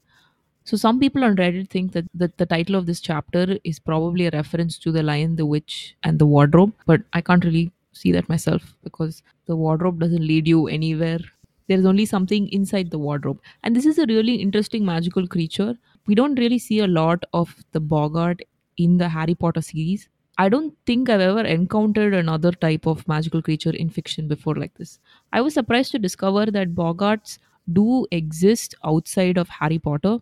[0.64, 4.26] So some people on Reddit think that, that the title of this chapter is probably
[4.26, 8.12] a reference to the Lion, the Witch, and the wardrobe, but I can't really see
[8.12, 11.20] that myself because the wardrobe doesn't lead you anywhere.
[11.68, 13.40] There is only something inside the wardrobe.
[13.64, 15.76] And this is a really interesting magical creature.
[16.06, 18.42] We don't really see a lot of the Boggart
[18.76, 20.08] in the Harry Potter series.
[20.38, 24.74] I don't think I've ever encountered another type of magical creature in fiction before like
[24.74, 24.98] this.
[25.32, 27.38] I was surprised to discover that Boggarts
[27.72, 30.18] do exist outside of Harry Potter,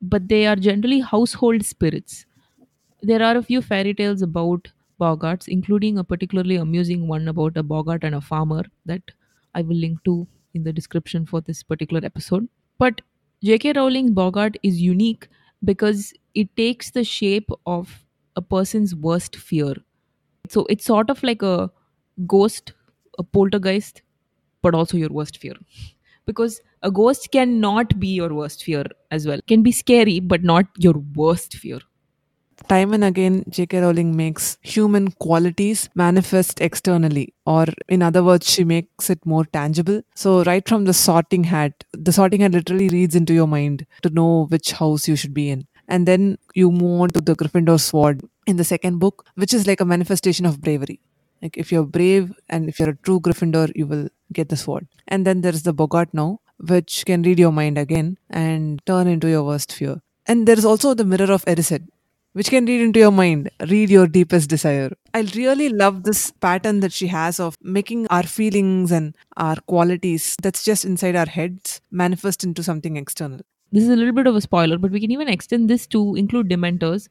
[0.00, 2.24] but they are generally household spirits.
[3.02, 4.68] There are a few fairy tales about
[5.00, 9.02] Boggarts, including a particularly amusing one about a Boggart and a farmer that
[9.54, 12.48] I will link to in the description for this particular episode.
[12.78, 13.02] But
[13.44, 13.74] J.K.
[13.74, 15.28] Rowling's Boggart is unique
[15.64, 18.04] because it takes the shape of
[18.38, 19.74] a person's worst fear.
[20.48, 21.70] So it's sort of like a
[22.26, 22.72] ghost,
[23.18, 24.02] a poltergeist,
[24.62, 25.54] but also your worst fear.
[26.26, 29.40] Because a ghost cannot be your worst fear as well.
[29.46, 31.80] Can be scary, but not your worst fear.
[32.68, 33.80] Time and again, J.K.
[33.80, 40.02] Rowling makes human qualities manifest externally, or in other words, she makes it more tangible.
[40.16, 44.10] So, right from the sorting hat, the sorting hat literally reads into your mind to
[44.10, 45.67] know which house you should be in.
[45.88, 49.66] And then you move on to the Gryffindor sword in the second book, which is
[49.66, 51.00] like a manifestation of bravery.
[51.42, 54.86] Like, if you're brave and if you're a true Gryffindor, you will get the sword.
[55.06, 59.28] And then there's the Boggart now, which can read your mind again and turn into
[59.28, 60.00] your worst fear.
[60.26, 61.86] And there is also the Mirror of Erised,
[62.32, 64.90] which can read into your mind, read your deepest desire.
[65.14, 70.36] I really love this pattern that she has of making our feelings and our qualities
[70.42, 73.40] that's just inside our heads manifest into something external.
[73.72, 76.14] This is a little bit of a spoiler, but we can even extend this to
[76.14, 77.08] include dementors,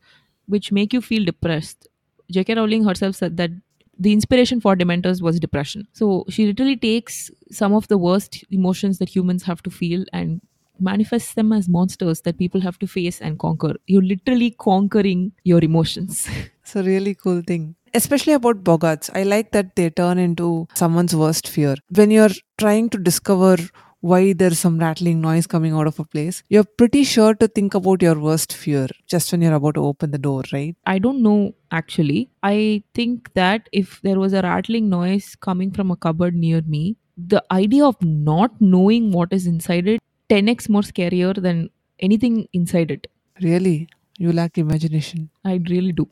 [0.47, 1.87] which make you feel depressed.
[2.31, 2.55] J.K.
[2.55, 3.51] Rowling herself said that
[3.99, 5.87] the inspiration for dementors was depression.
[5.93, 10.41] So she literally takes some of the worst emotions that humans have to feel and
[10.79, 13.73] manifests them as monsters that people have to face and conquer.
[13.87, 16.27] You're literally conquering your emotions.
[16.61, 17.75] It's a really cool thing.
[17.93, 19.09] Especially about Boggarts.
[19.15, 21.75] I like that they turn into someone's worst fear.
[21.95, 23.55] When you're trying to discover
[24.01, 27.73] why there's some rattling noise coming out of a place, you're pretty sure to think
[27.73, 30.75] about your worst fear just when you're about to open the door, right?
[30.85, 32.29] I don't know actually.
[32.43, 36.97] I think that if there was a rattling noise coming from a cupboard near me,
[37.17, 42.91] the idea of not knowing what is inside it 10x more scarier than anything inside
[42.91, 43.07] it.
[43.41, 43.87] Really?
[44.17, 45.29] You lack imagination.
[45.45, 46.07] I really do.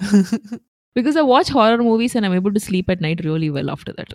[0.94, 3.92] because I watch horror movies and I'm able to sleep at night really well after
[3.92, 4.12] that.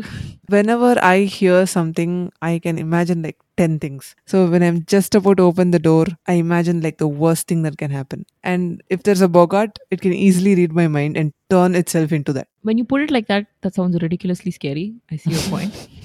[0.50, 4.16] Whenever I hear something, I can imagine like 10 things.
[4.26, 7.62] So when I'm just about to open the door, I imagine like the worst thing
[7.64, 8.26] that can happen.
[8.44, 12.34] And if there's a Boggart, it can easily read my mind and turn itself into
[12.34, 12.48] that.
[12.64, 14.96] when you put it like that, that sounds ridiculously scary.
[15.12, 15.88] I see your point.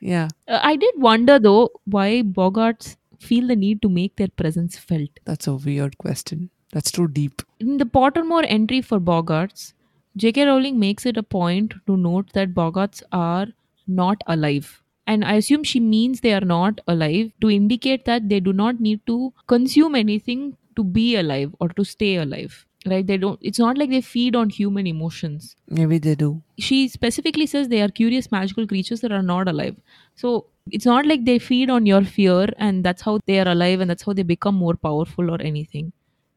[0.00, 4.76] Yeah, Uh, I did wonder though why Boggarts feel the need to make their presence
[4.76, 5.10] felt.
[5.24, 6.50] that's a weird question.
[6.72, 7.42] That's too deep.
[7.60, 9.74] In the Pottermore entry for Boggarts,
[10.16, 10.44] J.K.
[10.46, 13.46] Rowling makes it a point to note that Boggarts are
[13.86, 14.82] not alive.
[15.06, 18.80] And I assume she means they are not alive to indicate that they do not
[18.80, 22.66] need to consume anything to be alive or to stay alive.
[22.86, 23.06] Right?
[23.06, 25.56] They don't, it's not like they feed on human emotions.
[25.68, 26.42] Maybe they do.
[26.58, 29.76] She specifically says they are curious magical creatures that are not alive.
[30.16, 33.80] So it's not like they feed on your fear and that's how they are alive
[33.80, 35.92] and that's how they become more powerful or anything.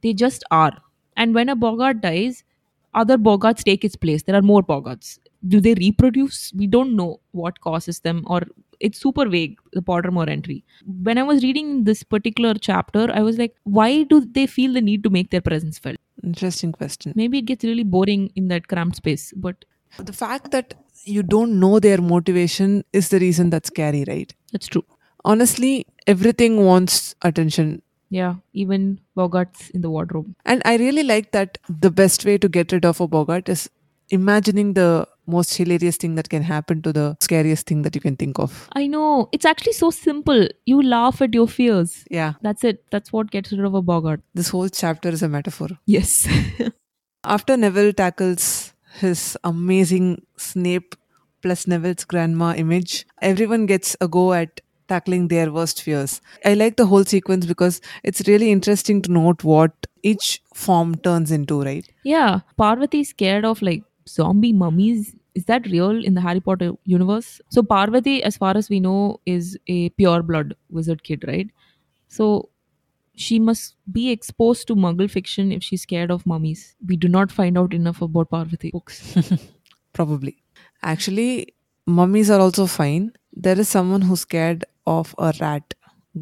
[0.06, 0.74] They just are.
[1.18, 2.44] And when a Boggart dies,
[2.94, 4.24] other Boggarts take its place.
[4.24, 5.18] There are more Boggarts.
[5.54, 6.52] Do they reproduce?
[6.62, 8.42] We don't know what causes them, or
[8.80, 10.64] it's super vague, the Pottermore entry.
[11.10, 14.82] When I was reading this particular chapter, I was like, why do they feel the
[14.82, 15.98] need to make their presence felt?
[16.24, 17.14] Interesting question.
[17.16, 19.66] Maybe it gets really boring in that cramped space, but
[20.12, 20.74] The fact that
[21.06, 24.34] you don't know their motivation is the reason that's scary, right?
[24.52, 24.84] that's true.
[25.34, 27.70] Honestly, everything wants attention.
[28.18, 28.84] Yeah, even
[29.22, 30.34] Boggarts in the wardrobe.
[30.46, 33.70] And I really like that the best way to get rid of a Boggart is
[34.10, 34.90] imagining the
[35.28, 38.70] most hilarious thing that can happen to the scariest thing that you can think of.
[38.74, 39.28] I know.
[39.32, 40.48] It's actually so simple.
[40.66, 42.06] You laugh at your fears.
[42.10, 42.84] Yeah, That's it.
[42.92, 44.22] That's what gets rid of a Boggart.
[44.42, 45.70] this whole chapter is a metaphor.
[45.86, 46.28] Yes.
[47.24, 50.96] After Neville tackles his amazing Snape
[51.42, 56.22] plus Neville's grandma image, everyone gets a go at tackling their worst fears.
[56.46, 59.72] I like the whole sequence because it's really interesting to note what
[60.04, 61.88] each form turns into, right?
[62.04, 62.40] yeah.
[62.58, 65.16] Parvati is scared of like zombie mummies.
[65.34, 67.42] Is that real in the Harry Potter universe?
[67.50, 71.50] So Parvati, as far as we know, is a pure blood wizard kid, right?
[72.08, 72.50] So
[73.16, 76.76] she must be exposed to muggle fiction if she's scared of mummies.
[76.86, 79.18] We do not find out enough about Parvati books.
[79.94, 80.38] Probably.
[80.84, 81.54] Actually,
[81.86, 83.12] mummies are also fine.
[83.34, 85.74] There is someone who's scared of a rat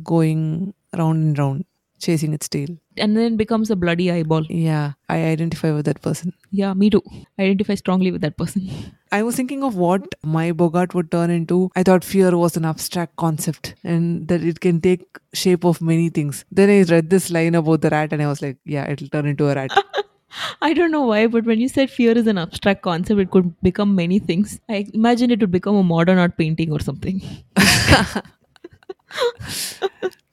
[0.04, 1.66] going round and round,
[2.00, 2.70] chasing its tail.
[3.04, 4.44] and then becomes a bloody eyeball.
[4.50, 6.34] Yeah, I identify with that person.
[6.52, 7.02] Yeah, me too.
[7.40, 8.68] I identify strongly with that person.
[9.12, 11.72] I was thinking of what my Boggart would turn into.
[11.76, 16.10] I thought fear was an abstract concept and that it can take shape of many
[16.10, 16.46] things.
[16.52, 19.26] Then I read this line about the rat and I was like, yeah, it'll turn
[19.26, 19.72] into a rat.
[20.62, 23.60] I don't know why, but when you said fear is an abstract concept, it could
[23.62, 24.60] become many things.
[24.70, 27.22] I imagine it would become a modern art painting or something.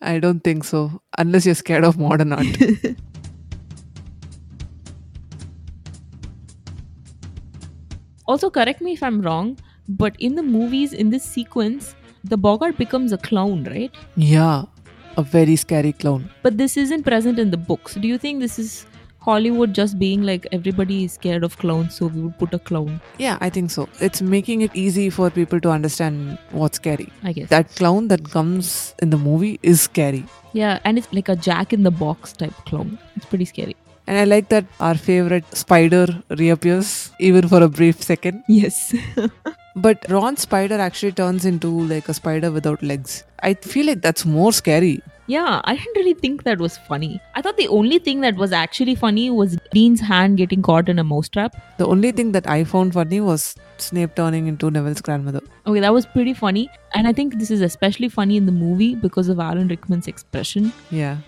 [0.03, 2.47] I don't think so, unless you're scared of modern art.
[8.27, 12.79] Also, correct me if I'm wrong, but in the movies, in this sequence, the Boggart
[12.79, 13.93] becomes a clown, right?
[14.17, 14.65] yeah,
[15.17, 16.31] a very scary clown.
[16.43, 17.95] But this isn't present in the books.
[17.95, 18.87] Do you think this is
[19.21, 23.01] Hollywood just being like everybody is scared of clowns, so we would put a clown?
[23.19, 23.89] Yeah, I think so.
[24.01, 27.09] It's making it easy for people to understand what's scary.
[27.23, 27.49] I guess.
[27.51, 30.25] That clown that comes in the movie is scary.
[30.53, 32.99] yeah, and it's like a jack in the box type clown.
[33.17, 33.77] It's pretty scary.
[34.07, 38.43] And I like that our favorite spider reappears, even for a brief second.
[38.49, 38.95] Yes.
[39.81, 43.25] But Ron's spider actually turns into like a spider without legs.
[43.43, 45.01] I feel like that's more scary.
[45.27, 47.21] Yeah, I didn't really think that was funny.
[47.35, 50.99] I thought the only thing that was actually funny was Dean's hand getting caught in
[50.99, 51.55] a mousetrap.
[51.79, 55.41] The only thing that I found funny was Snape turning into Neville's grandmother.
[55.67, 56.69] Okay, that was pretty funny.
[56.95, 60.73] And I think this is especially funny in the movie because of Alan Rickman's expression.
[60.91, 61.19] Yeah.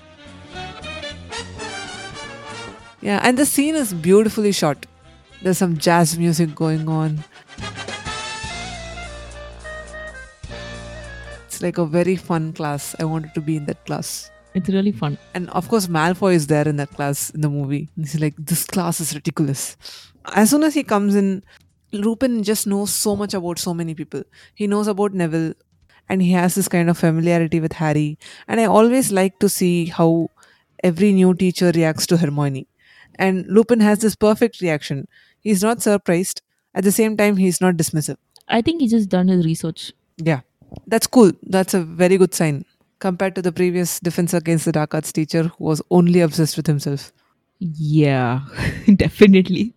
[3.00, 4.84] Yeah, and the scene is beautifully shot.
[5.42, 7.24] There's some jazz music going on.
[11.62, 12.94] Like a very fun class.
[12.98, 14.30] I wanted to be in that class.
[14.54, 15.18] It's really fun.
[15.34, 17.88] And of course, Malfoy is there in that class in the movie.
[17.96, 19.76] And he's like, this class is ridiculous.
[20.34, 21.42] As soon as he comes in,
[21.92, 24.22] Lupin just knows so much about so many people.
[24.54, 25.54] He knows about Neville
[26.08, 28.18] and he has this kind of familiarity with Harry.
[28.48, 30.28] And I always like to see how
[30.82, 32.66] every new teacher reacts to Hermione.
[33.16, 35.06] And Lupin has this perfect reaction.
[35.40, 36.42] He's not surprised.
[36.74, 38.16] At the same time, he's not dismissive.
[38.48, 39.92] I think he's just done his research.
[40.16, 40.40] Yeah,
[40.86, 41.32] that's cool.
[41.42, 42.64] That's a very good sign
[42.98, 46.66] compared to the previous Defense Against the Dark Arts teacher who was only obsessed with
[46.66, 47.12] himself.
[47.58, 48.40] Yeah,
[48.96, 49.74] definitely.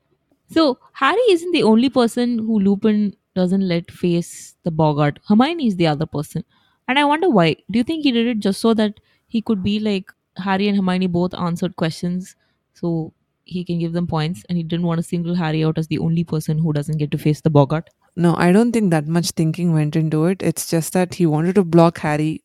[0.51, 5.19] So, Harry isn't the only person who Lupin doesn't let face the Boggart.
[5.27, 6.43] Hermione is the other person.
[6.87, 7.57] And I wonder why.
[7.69, 10.77] Do you think he did it just so that he could be like Harry and
[10.77, 12.35] Hermione both answered questions
[12.73, 15.87] so he can give them points and he didn't want to single Harry out as
[15.87, 17.89] the only person who doesn't get to face the Boggart?
[18.15, 20.41] No, I don't think that much thinking went into it.
[20.41, 22.43] It's just that he wanted to block Harry,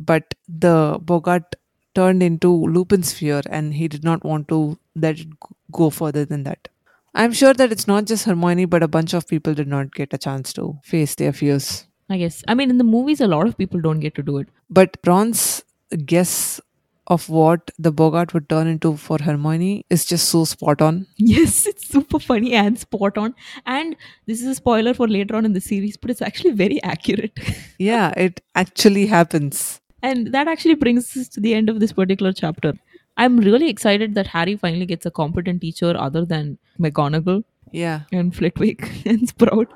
[0.00, 1.54] but the Boggart
[1.94, 5.28] turned into Lupin's fear and he did not want to let it
[5.70, 6.68] go further than that.
[7.14, 10.14] I'm sure that it's not just Hermione, but a bunch of people did not get
[10.14, 11.86] a chance to face their fears.
[12.08, 12.42] I guess.
[12.48, 14.48] I mean, in the movies, a lot of people don't get to do it.
[14.70, 15.62] But Ron's
[16.06, 16.60] guess
[17.08, 21.06] of what the Boggart would turn into for Hermione is just so spot on.
[21.16, 23.34] Yes, it's super funny and spot on.
[23.66, 23.96] And
[24.26, 27.38] this is a spoiler for later on in the series, but it's actually very accurate.
[27.78, 29.80] Yeah, it actually happens.
[30.02, 32.74] and that actually brings us to the end of this particular chapter.
[33.16, 37.42] I'm really excited that Harry finally gets a competent teacher other than McGonagall
[37.72, 38.02] Yeah.
[38.12, 39.68] and Flitwick and Sprout.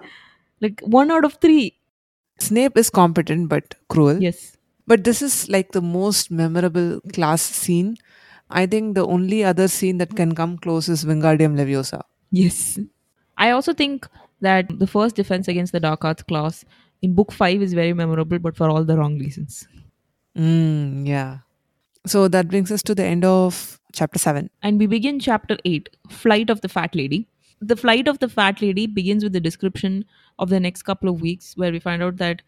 [0.60, 1.74] Like one out of three.
[2.40, 4.22] Snape is competent but cruel.
[4.22, 4.55] Yes.
[4.86, 7.96] But this is like the most memorable class scene.
[8.50, 12.02] I think the only other scene that can come close is Wingardium Leviosa.
[12.30, 12.78] Yes.
[13.36, 14.06] I also think
[14.40, 16.64] that the first defense against the Dark Arts class
[17.02, 19.66] in book five is very memorable, but for all the wrong reasons.
[20.36, 21.38] Mm, yeah.
[22.06, 24.48] So that brings us to the end of chapter 7.
[24.62, 27.28] And we begin chapter 8 Flight of the Fat Lady.
[27.60, 30.04] The flight of the Fat Lady begins with the description
[30.38, 32.42] of the next couple of weeks, where we find out that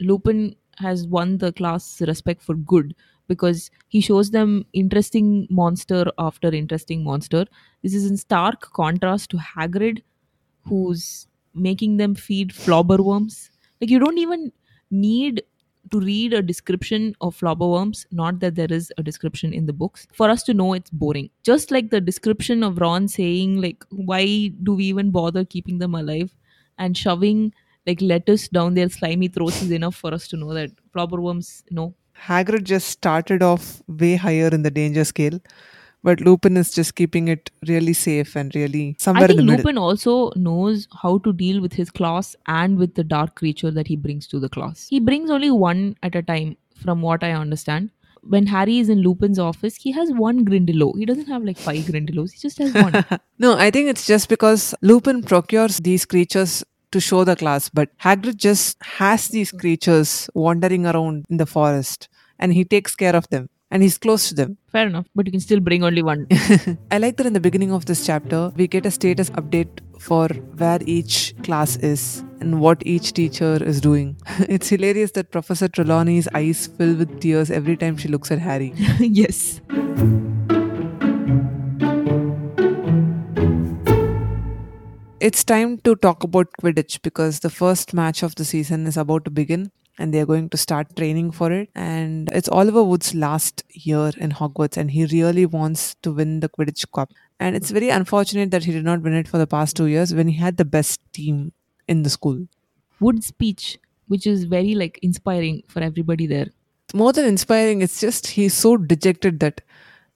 [0.00, 2.94] Lupin has won the class respect for good
[3.28, 7.44] because he shows them interesting monster after interesting monster.
[7.82, 10.02] This is in stark contrast to Hagrid,
[10.62, 13.50] who's making them feed flobberworms.
[13.80, 14.52] Like, you don't even
[14.90, 15.42] need
[15.90, 20.06] to read a description of flobberworms, not that there is a description in the books,
[20.12, 21.30] for us to know it's boring.
[21.42, 25.94] Just like the description of Ron saying, like, why do we even bother keeping them
[25.94, 26.34] alive?
[26.78, 27.52] And shoving
[27.86, 31.94] like lettuce down their slimy throats is enough for us to know that flobberworms, no.
[32.26, 35.40] Hagrid just started off way higher in the danger scale,
[36.02, 39.52] but Lupin is just keeping it really safe and really somewhere I think in the
[39.52, 39.64] middle.
[39.64, 43.86] Lupin also knows how to deal with his class and with the dark creature that
[43.86, 44.86] he brings to the class.
[44.88, 47.90] He brings only one at a time, from what I understand.
[48.22, 50.98] When Harry is in Lupin's office, he has one Grindylow.
[50.98, 52.32] He doesn't have like five Grindylows.
[52.32, 53.04] He just has one.
[53.38, 56.62] No, I think it's just because Lupin procures these creatures
[56.92, 62.08] to show the class, but Hagrid just has these creatures wandering around in the forest
[62.38, 64.56] and he takes care of them and he's close to them.
[64.72, 66.26] Fair enough, but you can still bring only one.
[66.90, 70.28] I like that in the beginning of this chapter, we get a status update for
[70.28, 74.16] where each class is and what each teacher is doing.
[74.40, 78.72] it's hilarious that Professor Trelawney's eyes fill with tears every time she looks at Harry.
[78.98, 79.60] yes.
[85.20, 89.26] It's time to talk about Quidditch because the first match of the season is about
[89.26, 91.68] to begin and they're going to start training for it.
[91.74, 96.48] And it's Oliver Wood's last year in Hogwarts and he really wants to win the
[96.48, 97.12] Quidditch Cup.
[97.38, 100.14] And it's very unfortunate that he did not win it for the past two years
[100.14, 101.52] when he had the best team
[101.86, 102.48] in the school.
[102.98, 106.46] Wood's speech, which is very like inspiring for everybody there.
[106.94, 109.60] More than inspiring, it's just he's so dejected that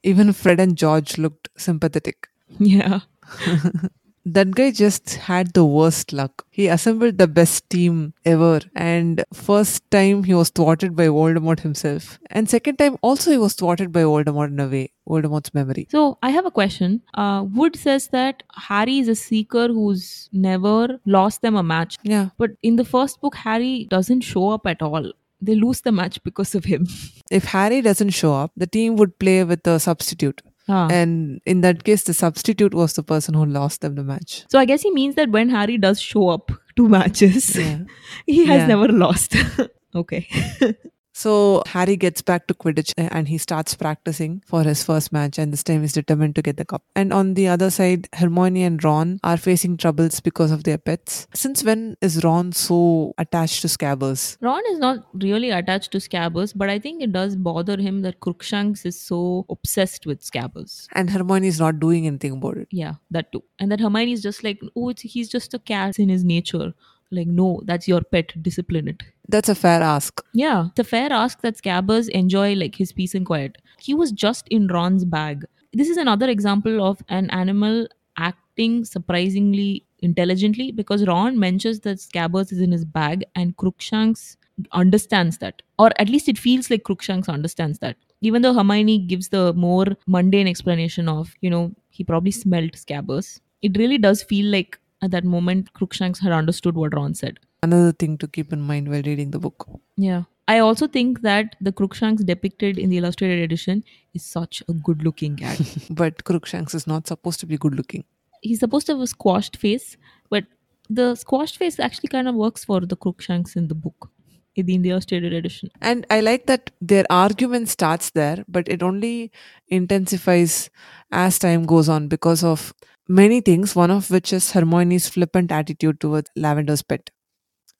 [0.03, 2.29] even Fred and George looked sympathetic.
[2.59, 3.01] Yeah.
[4.25, 6.47] that guy just had the worst luck.
[6.51, 12.19] He assembled the best team ever, and first time he was thwarted by Voldemort himself,
[12.31, 15.87] and second time also he was thwarted by Voldemort in a way, Voldemort's memory.
[15.91, 17.03] So I have a question.
[17.15, 21.99] Uh, Wood says that Harry is a seeker who's never lost them a match.
[22.03, 25.13] Yeah, But in the first book, Harry doesn't show up at all.
[25.43, 26.87] They lose the match because of him.
[27.31, 30.89] if Harry doesn't show up, the team would play with a substitute, Ah.
[30.91, 34.45] and in that case, the substitute was the person who lost them the match.
[34.49, 37.81] So I guess he means that when Harry does show up to matches, Yeah.
[38.27, 38.67] he has Yeah.
[38.69, 39.37] never lost.
[39.95, 40.27] okay.
[41.15, 45.39] So Harry gets back to Quidditch uh, and he starts practicing for his first match
[45.39, 46.83] and this time he's determined to get the cup.
[46.97, 51.29] And on the other side, Hermione and Ron are facing troubles because of their pets.
[51.33, 54.37] Since when is Ron so attached to Scabbers?
[54.41, 58.19] Ron is not really attached to Scabbers, but I think it does bother him that
[58.19, 60.89] Crookshanks is so obsessed with Scabbers.
[60.93, 62.69] And Hermione is not doing anything about it.
[62.73, 63.45] Yeah, that too.
[63.61, 66.75] And that Hermione is just like, oh, it's, he's just a cat in his nature.
[67.15, 68.33] Like, no, that's your pet.
[68.43, 69.03] Discipline it.
[69.29, 70.23] That's a fair ask.
[70.35, 73.59] Yeah, it's a fair ask that Scabbers enjoy like his peace and quiet.
[73.81, 75.45] He was just in Ron's bag.
[75.73, 82.53] This is another example of an animal acting surprisingly intelligently because Ron mentions that Scabbers
[82.53, 84.37] is in his bag and Crookshanks
[84.73, 85.63] understands that.
[85.79, 87.97] Or at least it feels like Crookshanks understands that.
[88.21, 93.41] Even though Hermione gives the more mundane explanation of, you know, he probably smelled Scabbers,
[93.63, 97.39] it really does feel like at that moment Crookshanks had understood what Ron said.
[97.67, 99.63] another thing to keep in mind while reading the book.
[99.97, 100.25] Yeah.
[100.55, 103.79] I also think that the Crookshanks depicted in the illustrated edition
[104.19, 105.55] is such a good looking guy.
[106.01, 108.05] But Crookshanks is not supposed to be good looking.
[108.43, 109.97] He's supposed to have a squashed face,
[110.35, 110.45] but
[110.91, 114.11] the squashed face actually kind of works for the Crookshanks in the book,
[114.55, 115.71] in the illustrated edition.
[115.81, 119.33] And I like that their argument starts there, but it only
[119.69, 120.69] intensifies
[121.11, 122.75] as time goes on because of
[123.09, 127.11] many things, one of which is Hermione's flippant attitude towards Lavender's pet.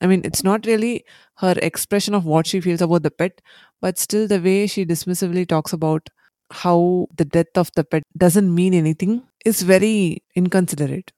[0.01, 1.05] I mean, it's not really
[1.37, 3.41] her expression of what she feels about the pet,
[3.81, 6.09] but still the way she dismissively talks about
[6.51, 11.13] how the death of the pet doesn't mean anything is very inconsiderate.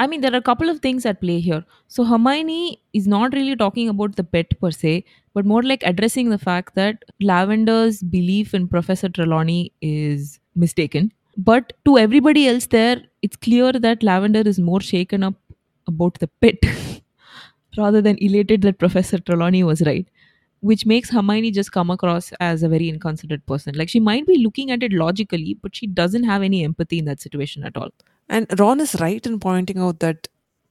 [0.00, 1.64] I mean, there are a couple of things at play here.
[1.88, 6.30] So, Hermione is not really talking about the pet per se, but more like addressing
[6.30, 11.12] the fact that Lavender's belief in Professor Trelawney is mistaken.
[11.38, 15.34] But to everybody else there, it's clear that Lavender is more shaken up
[15.86, 16.56] about the pet
[17.78, 20.06] rather than elated that Professor Trelawney was right,
[20.60, 23.76] which makes Hermione just come across as a very inconsiderate person.
[23.76, 27.04] Like, she might be looking at it logically, but she doesn't have any empathy in
[27.04, 27.90] that situation at all.
[28.28, 30.26] And Ron is right in pointing out that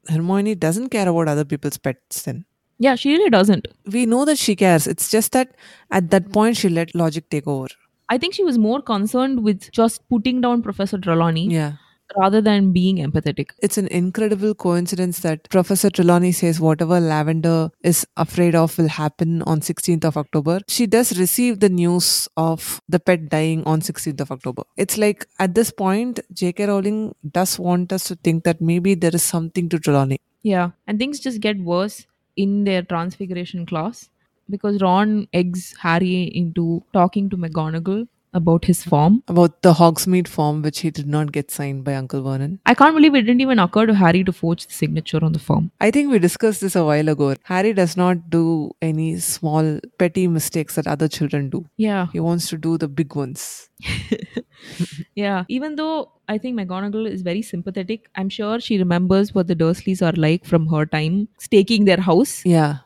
[0.09, 2.43] Hermione doesn't care about other people's pets then.
[2.77, 3.67] Yeah, she really doesn't.
[3.85, 4.85] We know that she cares.
[4.85, 5.55] It's just that
[5.89, 7.67] at that point she let logic take over.
[8.09, 11.73] I think she was more concerned with just putting down Professor Trelawney Yeah.
[12.17, 13.49] rather than being empathetic.
[13.61, 19.41] It's an incredible coincidence that Professor Trelawney says whatever Lavender is afraid of will happen
[19.41, 20.61] on 16th of October.
[20.69, 24.63] She does receive the news of the pet dying on 16th of October.
[24.77, 26.67] It's like at this point, J.K.
[26.67, 30.21] Rowling does want us to think that maybe there is something to Trelawney.
[30.43, 32.05] Yeah, and things just get worse
[32.37, 34.09] in their transfiguration class
[34.49, 39.23] because Ron eggs Harry into talking to McGonagall about his form.
[39.27, 42.59] About the Hogsmeade form, which he did not get signed by Uncle Vernon.
[42.65, 45.39] I can't believe it didn't even occur to Harry to forge the signature on the
[45.39, 45.71] form.
[45.81, 47.35] I think we discussed this a while ago.
[47.43, 51.65] Harry does not do any small petty mistakes that other children do.
[51.77, 53.69] Yeah, He wants to do the big ones.
[55.15, 55.45] yeah.
[55.47, 60.01] Even though I think McGonagall is very sympathetic, I'm sure she remembers what the Dursleys
[60.01, 62.43] are like from her time staking their house.
[62.45, 62.79] Yeah.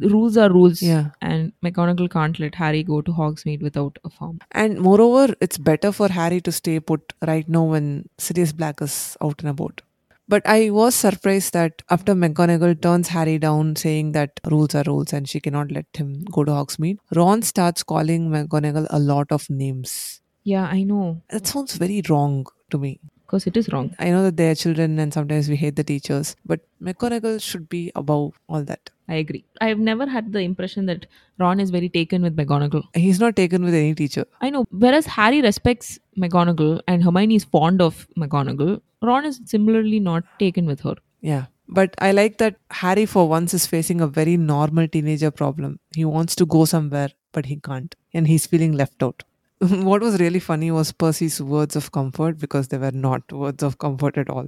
[0.00, 0.82] Rules are rules.
[0.82, 1.10] Yeah.
[1.20, 4.40] And McGonagall can't let Harry go to Hogsmeade without a form.
[4.52, 9.16] And moreover, it's better for Harry to stay put right now when Sirius Black is
[9.22, 9.82] out and about.
[10.30, 15.14] But I was surprised that after McGonagall turns Harry down, saying that rules are rules
[15.14, 19.48] and she cannot let him go to Hogsmeade, Ron starts calling McGonagall a lot of
[19.48, 20.20] names.
[20.44, 21.22] Yeah, I know.
[21.30, 23.00] That sounds very wrong to me.
[23.24, 23.94] Because it is wrong.
[23.98, 27.68] I know that they are children and sometimes we hate the teachers, but McGonagall should
[27.68, 28.90] be above all that.
[29.08, 29.44] I agree.
[29.60, 31.06] I've never had the impression that
[31.38, 32.82] Ron is very taken with McGonagall.
[32.94, 34.24] He's not taken with any teacher.
[34.40, 34.66] I know.
[34.70, 40.66] Whereas Harry respects McGonagall and Hermione is fond of McGonagall, Ron is similarly not taken
[40.66, 40.96] with her.
[41.20, 41.46] Yeah.
[41.68, 45.80] But I like that Harry, for once, is facing a very normal teenager problem.
[45.94, 47.94] He wants to go somewhere, but he can't.
[48.14, 49.22] And he's feeling left out.
[49.58, 53.78] what was really funny was Percy's words of comfort because they were not words of
[53.78, 54.46] comfort at all.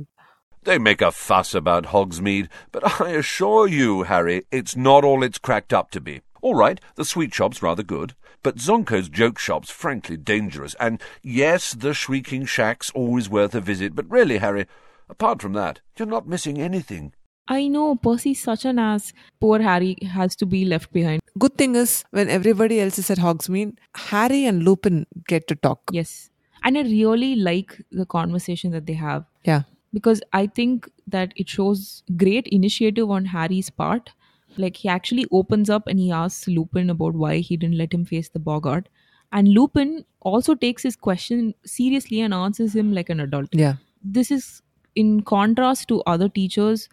[0.65, 5.39] They make a fuss about Hogsmeade, but I assure you, Harry, it's not all it's
[5.39, 6.21] cracked up to be.
[6.43, 11.73] All right, the sweet shop's rather good, but Zonko's joke shop's frankly dangerous, and yes,
[11.73, 14.67] the Shrieking Shack's always worth a visit, but really, Harry,
[15.09, 17.15] apart from that, you're not missing anything.
[17.49, 19.13] I know Percy's such an ass.
[19.41, 21.21] Poor Harry has to be left behind.
[21.39, 25.81] Good thing is, when everybody else is at Hogsmeade, Harry and Lupin get to talk.
[25.91, 26.31] Yes.
[26.63, 29.63] And I really like the conversation that they have Yeah.
[29.93, 34.11] Because I think that it shows great initiative on Harry's part.
[34.57, 38.05] Like he actually opens up and he asks Lupin about why he didn't let him
[38.05, 38.89] face the Boggart.
[39.33, 43.49] And Lupin also takes his question seriously and answers him like an adult.
[43.53, 43.75] Yeah.
[44.03, 44.63] This is
[44.97, 46.89] in contrast to other teachers,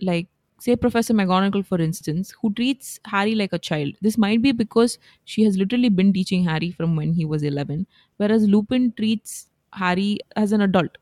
[0.00, 0.28] like
[0.58, 3.94] say Professor McGonagall, for instance, who treats Harry like a child.
[4.00, 7.86] This might be because she has literally been teaching Harry from when he was 11,
[8.16, 10.96] whereas Lupin treats Harry as an adult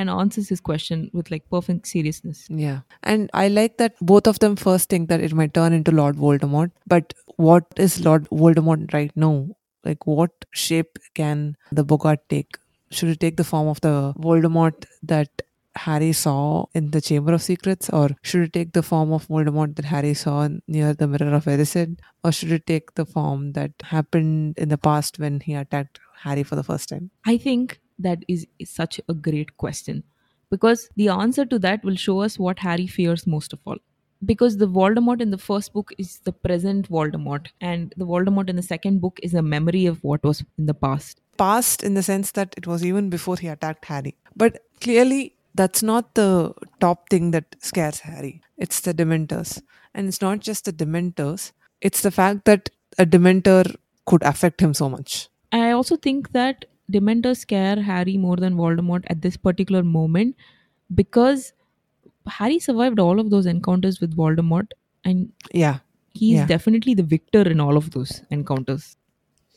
[0.00, 2.46] and answers his question with like perfect seriousness.
[2.48, 2.80] Yeah.
[3.02, 6.16] And I like that both of them first think that it might turn into Lord
[6.16, 6.72] Voldemort.
[6.86, 9.48] But what is Lord Voldemort right now?
[9.84, 12.58] Like, what shape can the Boggart take?
[12.90, 15.42] Should it take the form of the Voldemort that
[15.76, 17.88] Harry saw in the Chamber of Secrets?
[17.88, 21.44] Or should it take the form of Voldemort that Harry saw near the Mirror of
[21.44, 21.98] Erised?
[22.24, 26.42] Or should it take the form that happened in the past when he attacked Harry
[26.42, 27.10] for the first time?
[27.24, 30.02] I think that is, is such a great question
[30.50, 33.76] because the answer to that will show us what Harry fears most of all.
[34.24, 38.56] Because the Voldemort in the first book is the present Voldemort, and the Voldemort in
[38.56, 41.20] the second book is a memory of what was in the past.
[41.38, 44.14] past in the sense that it was even before he attacked Harry.
[44.36, 48.42] But clearly, that's not the top thing that scares Harry.
[48.58, 49.62] It's the Dementors.
[49.94, 53.74] And it's not just the Dementors, it's the fact that a Dementor
[54.04, 55.30] could affect him so much.
[55.50, 60.36] I also think that Dementors scare Harry more than Voldemort at this particular moment
[60.94, 61.52] because
[62.26, 64.70] Harry survived all of those encounters with Voldemort
[65.04, 65.78] and Yeah.
[66.12, 66.46] he's Yeah.
[66.46, 68.96] definitely the victor in all of those encounters.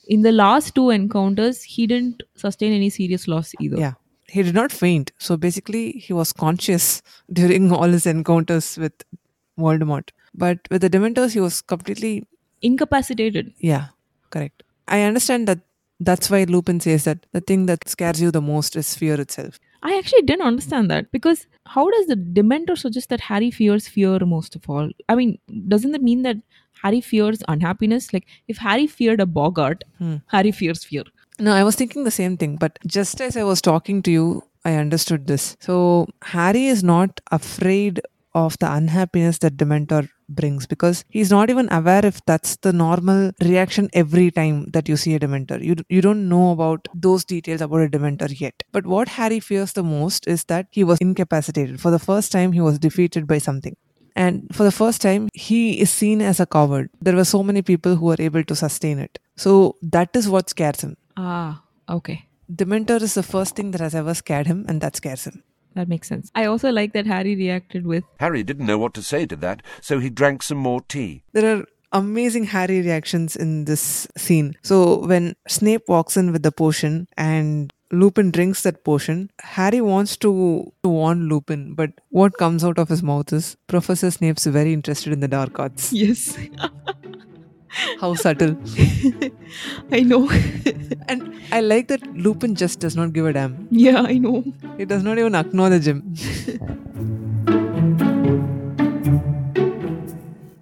[0.08, 3.78] In the last two encounters, he didn't sustain any serious loss either.
[3.78, 3.94] Yeah.
[4.30, 5.12] He did not faint.
[5.18, 7.02] So basically, he was conscious
[7.34, 8.94] during all his encounters with
[9.58, 10.10] Voldemort.
[10.34, 12.26] But with the Dementors, he was completely
[12.62, 13.52] Incapacitated.
[13.60, 13.88] Yeah,
[14.30, 14.64] correct.
[14.88, 15.60] I understand that
[16.06, 19.60] that's why Lupin says that the thing that scares you the most is fear itself.
[19.82, 24.20] I actually didn't understand that because how does the Dementor suggest that Harry fears fear
[24.20, 24.90] most of all?
[25.10, 26.38] I mean, doesn't that mean that
[26.82, 28.14] Harry fears unhappiness?
[28.14, 30.18] Like, if Harry feared a Boggart, hmm.
[30.28, 31.04] Harry fears fear.
[31.40, 34.44] No, I was thinking the same thing, but just as I was talking to you,
[34.64, 35.58] I understood this.
[35.60, 38.02] So, Harry is not afraid
[38.34, 43.32] of the unhappiness that Dementor brings because he's not even aware if that's the normal
[43.42, 45.64] reaction every time that you see a Dementor.
[45.64, 48.64] You, you don't know about those details about a Dementor yet.
[48.72, 51.80] But what Harry fears the most is that he was incapacitated.
[51.80, 53.76] For the first time, he was defeated by something.
[54.16, 56.90] And for the first time, he is seen as a coward.
[57.02, 59.20] There were so many people who were able to sustain it.
[59.36, 60.98] So that is what scares him.
[61.18, 62.28] Ah, okay.
[62.52, 65.44] Dementor is the first thing that has ever scared him, and that scares him.
[65.76, 66.32] That makes sense.
[66.36, 69.64] I also like that Harry reacted with, Harry didn't know what to say to that,
[69.82, 71.24] so he drank some more tea.
[71.34, 74.56] There are amazing Harry reactions in this scene.
[74.62, 80.18] So when Snape walks in with the potion and Lupin drinks that potion, Harry wants
[80.18, 84.74] to, to warn Lupin, but what comes out of his mouth is Professor Snape's very
[84.74, 85.94] interested in the dark arts.
[85.94, 86.36] Yes,
[88.00, 88.56] How subtle.
[89.92, 90.30] I know.
[91.10, 93.68] And I like that Lupin just does not give a damn.
[93.72, 94.44] yeah, I know.
[94.78, 96.16] He does not even acknowledge him.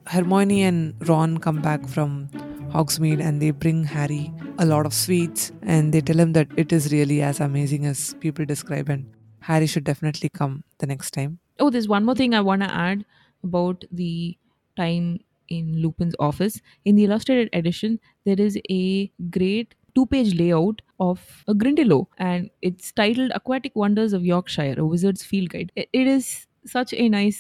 [0.08, 2.28] Hermione and Ron come back from
[2.74, 6.74] Hogsmeade and they bring Harry a lot of sweets and they tell him that it
[6.74, 9.06] is really as amazing as people describe and
[9.42, 11.40] Harry should definitely come the next time.
[11.60, 13.06] Oh, there's one more thing I want to add
[13.44, 14.38] about the
[14.76, 15.20] time
[15.58, 16.60] in Lupin's office.
[16.86, 21.24] In the illustrated edition, there is a great two page layout of
[21.54, 25.72] a Grindylow and it's titled Aquatic Wonders of Yorkshire, a Wizard's Field Guide.
[25.76, 26.32] It- it is
[26.78, 27.40] such a nice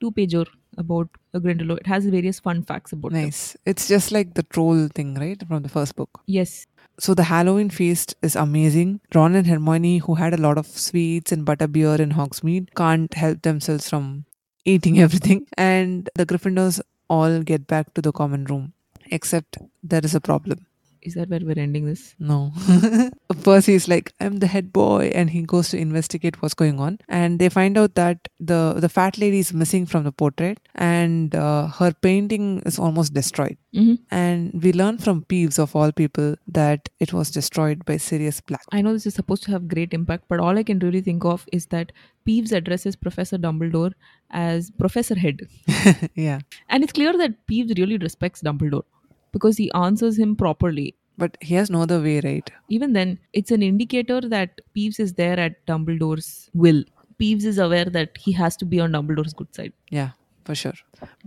[0.00, 0.46] two pager
[0.82, 1.76] about a Grindylow.
[1.84, 3.22] It has various fun facts about them.
[3.24, 3.56] Nice.
[3.74, 5.42] It's just like the troll thing, right?
[5.48, 6.20] From the first book.
[6.38, 6.66] Yes.
[7.06, 8.92] So the Halloween feast is amazing.
[9.14, 13.42] Ron and Hermione, who had a lot of sweets and butterbeer in Hogsmeade, can't help
[13.42, 14.24] themselves from
[14.64, 15.46] eating everything.
[15.56, 18.72] And the Gryffindors all get back to the common room.
[19.10, 20.66] Except there is a problem.
[21.00, 22.14] Is that where we're ending this?
[22.18, 22.52] No.
[23.44, 26.98] Percy is like, I'm the head boy, and he goes to investigate what's going on.
[27.08, 31.34] And they find out that the the fat lady is missing from the portrait, and
[31.36, 33.56] uh, her painting is almost destroyed.
[33.72, 38.40] hmm And we learn from Peeves, of all people, that it was destroyed by Sirius
[38.40, 38.64] Black.
[38.72, 41.24] I know this is supposed to have great impact, but all I can really think
[41.24, 41.92] of is that
[42.26, 43.92] Peeves addresses Professor Dumbledore
[44.30, 45.42] as Professor Head.
[46.14, 46.40] yeah.
[46.68, 48.84] And it's clear that Peeves really respects Dumbledore
[49.32, 50.94] because he answers him properly.
[51.16, 52.48] But he has no other way, right?
[52.68, 56.84] Even then, it's an indicator that Peeves is there at Dumbledore's will.
[57.20, 59.72] Peeves is aware that he has to be on Dumbledore's good side.
[59.90, 60.10] Yeah,
[60.48, 60.76] for sure.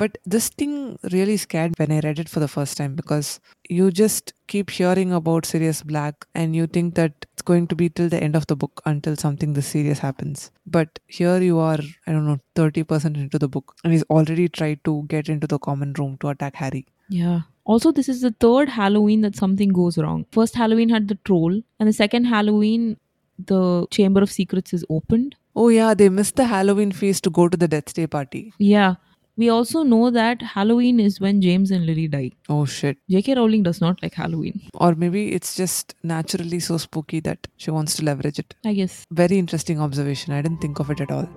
[0.04, 3.92] But this thing really scared when I read it for the first time because you
[3.92, 8.10] just keep hearing about Sirius Black and you think that it's going to be till
[8.16, 10.50] the end of the book until something this serious happens.
[10.66, 14.84] But here you are, I don't know, 30% into the book and he's already tried
[14.86, 16.88] to get into the common room to attack Harry.
[17.10, 17.42] Yeah.
[17.66, 20.26] Also, this is the third Halloween that something goes wrong.
[20.32, 22.98] First Halloween had the troll, and the second Halloween,
[23.38, 25.36] the Chamber of Secrets is opened.
[25.56, 28.54] Oh, yeah, they missed the Halloween feast to go to the Death Day party.
[28.58, 28.96] Yeah.
[29.38, 32.32] We also know that Halloween is when James and Lily die.
[32.50, 32.98] Oh, shit.
[33.10, 33.36] J.K.
[33.36, 37.96] Rowling does not like Halloween, Or maybe it's just naturally so spooky that she wants
[37.96, 38.54] to leverage it.
[38.66, 39.06] I guess.
[39.12, 40.34] Very interesting observation.
[40.34, 41.30] I didn't think of it at all.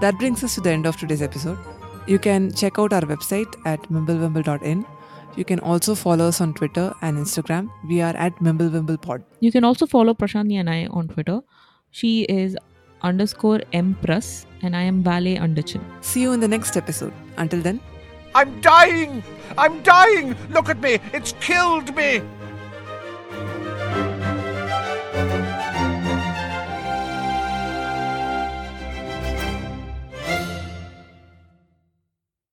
[0.00, 1.58] That brings us to the end of today's episode.
[2.06, 4.84] You can check out our website at mimblewimble.in.
[5.36, 7.70] You can also follow us on Twitter and Instagram.
[7.88, 9.22] We are at mimblewimblepod.
[9.40, 11.40] You can also follow Prashanti and I on Twitter.
[11.90, 12.56] She is
[13.02, 15.82] underscore empress and I am Valet Underchin.
[16.00, 17.12] See you in the next episode.
[17.36, 17.80] Until then,
[18.34, 19.22] I'm dying!
[19.58, 20.36] I'm dying!
[20.50, 20.98] Look at me!
[21.12, 22.22] It's killed me!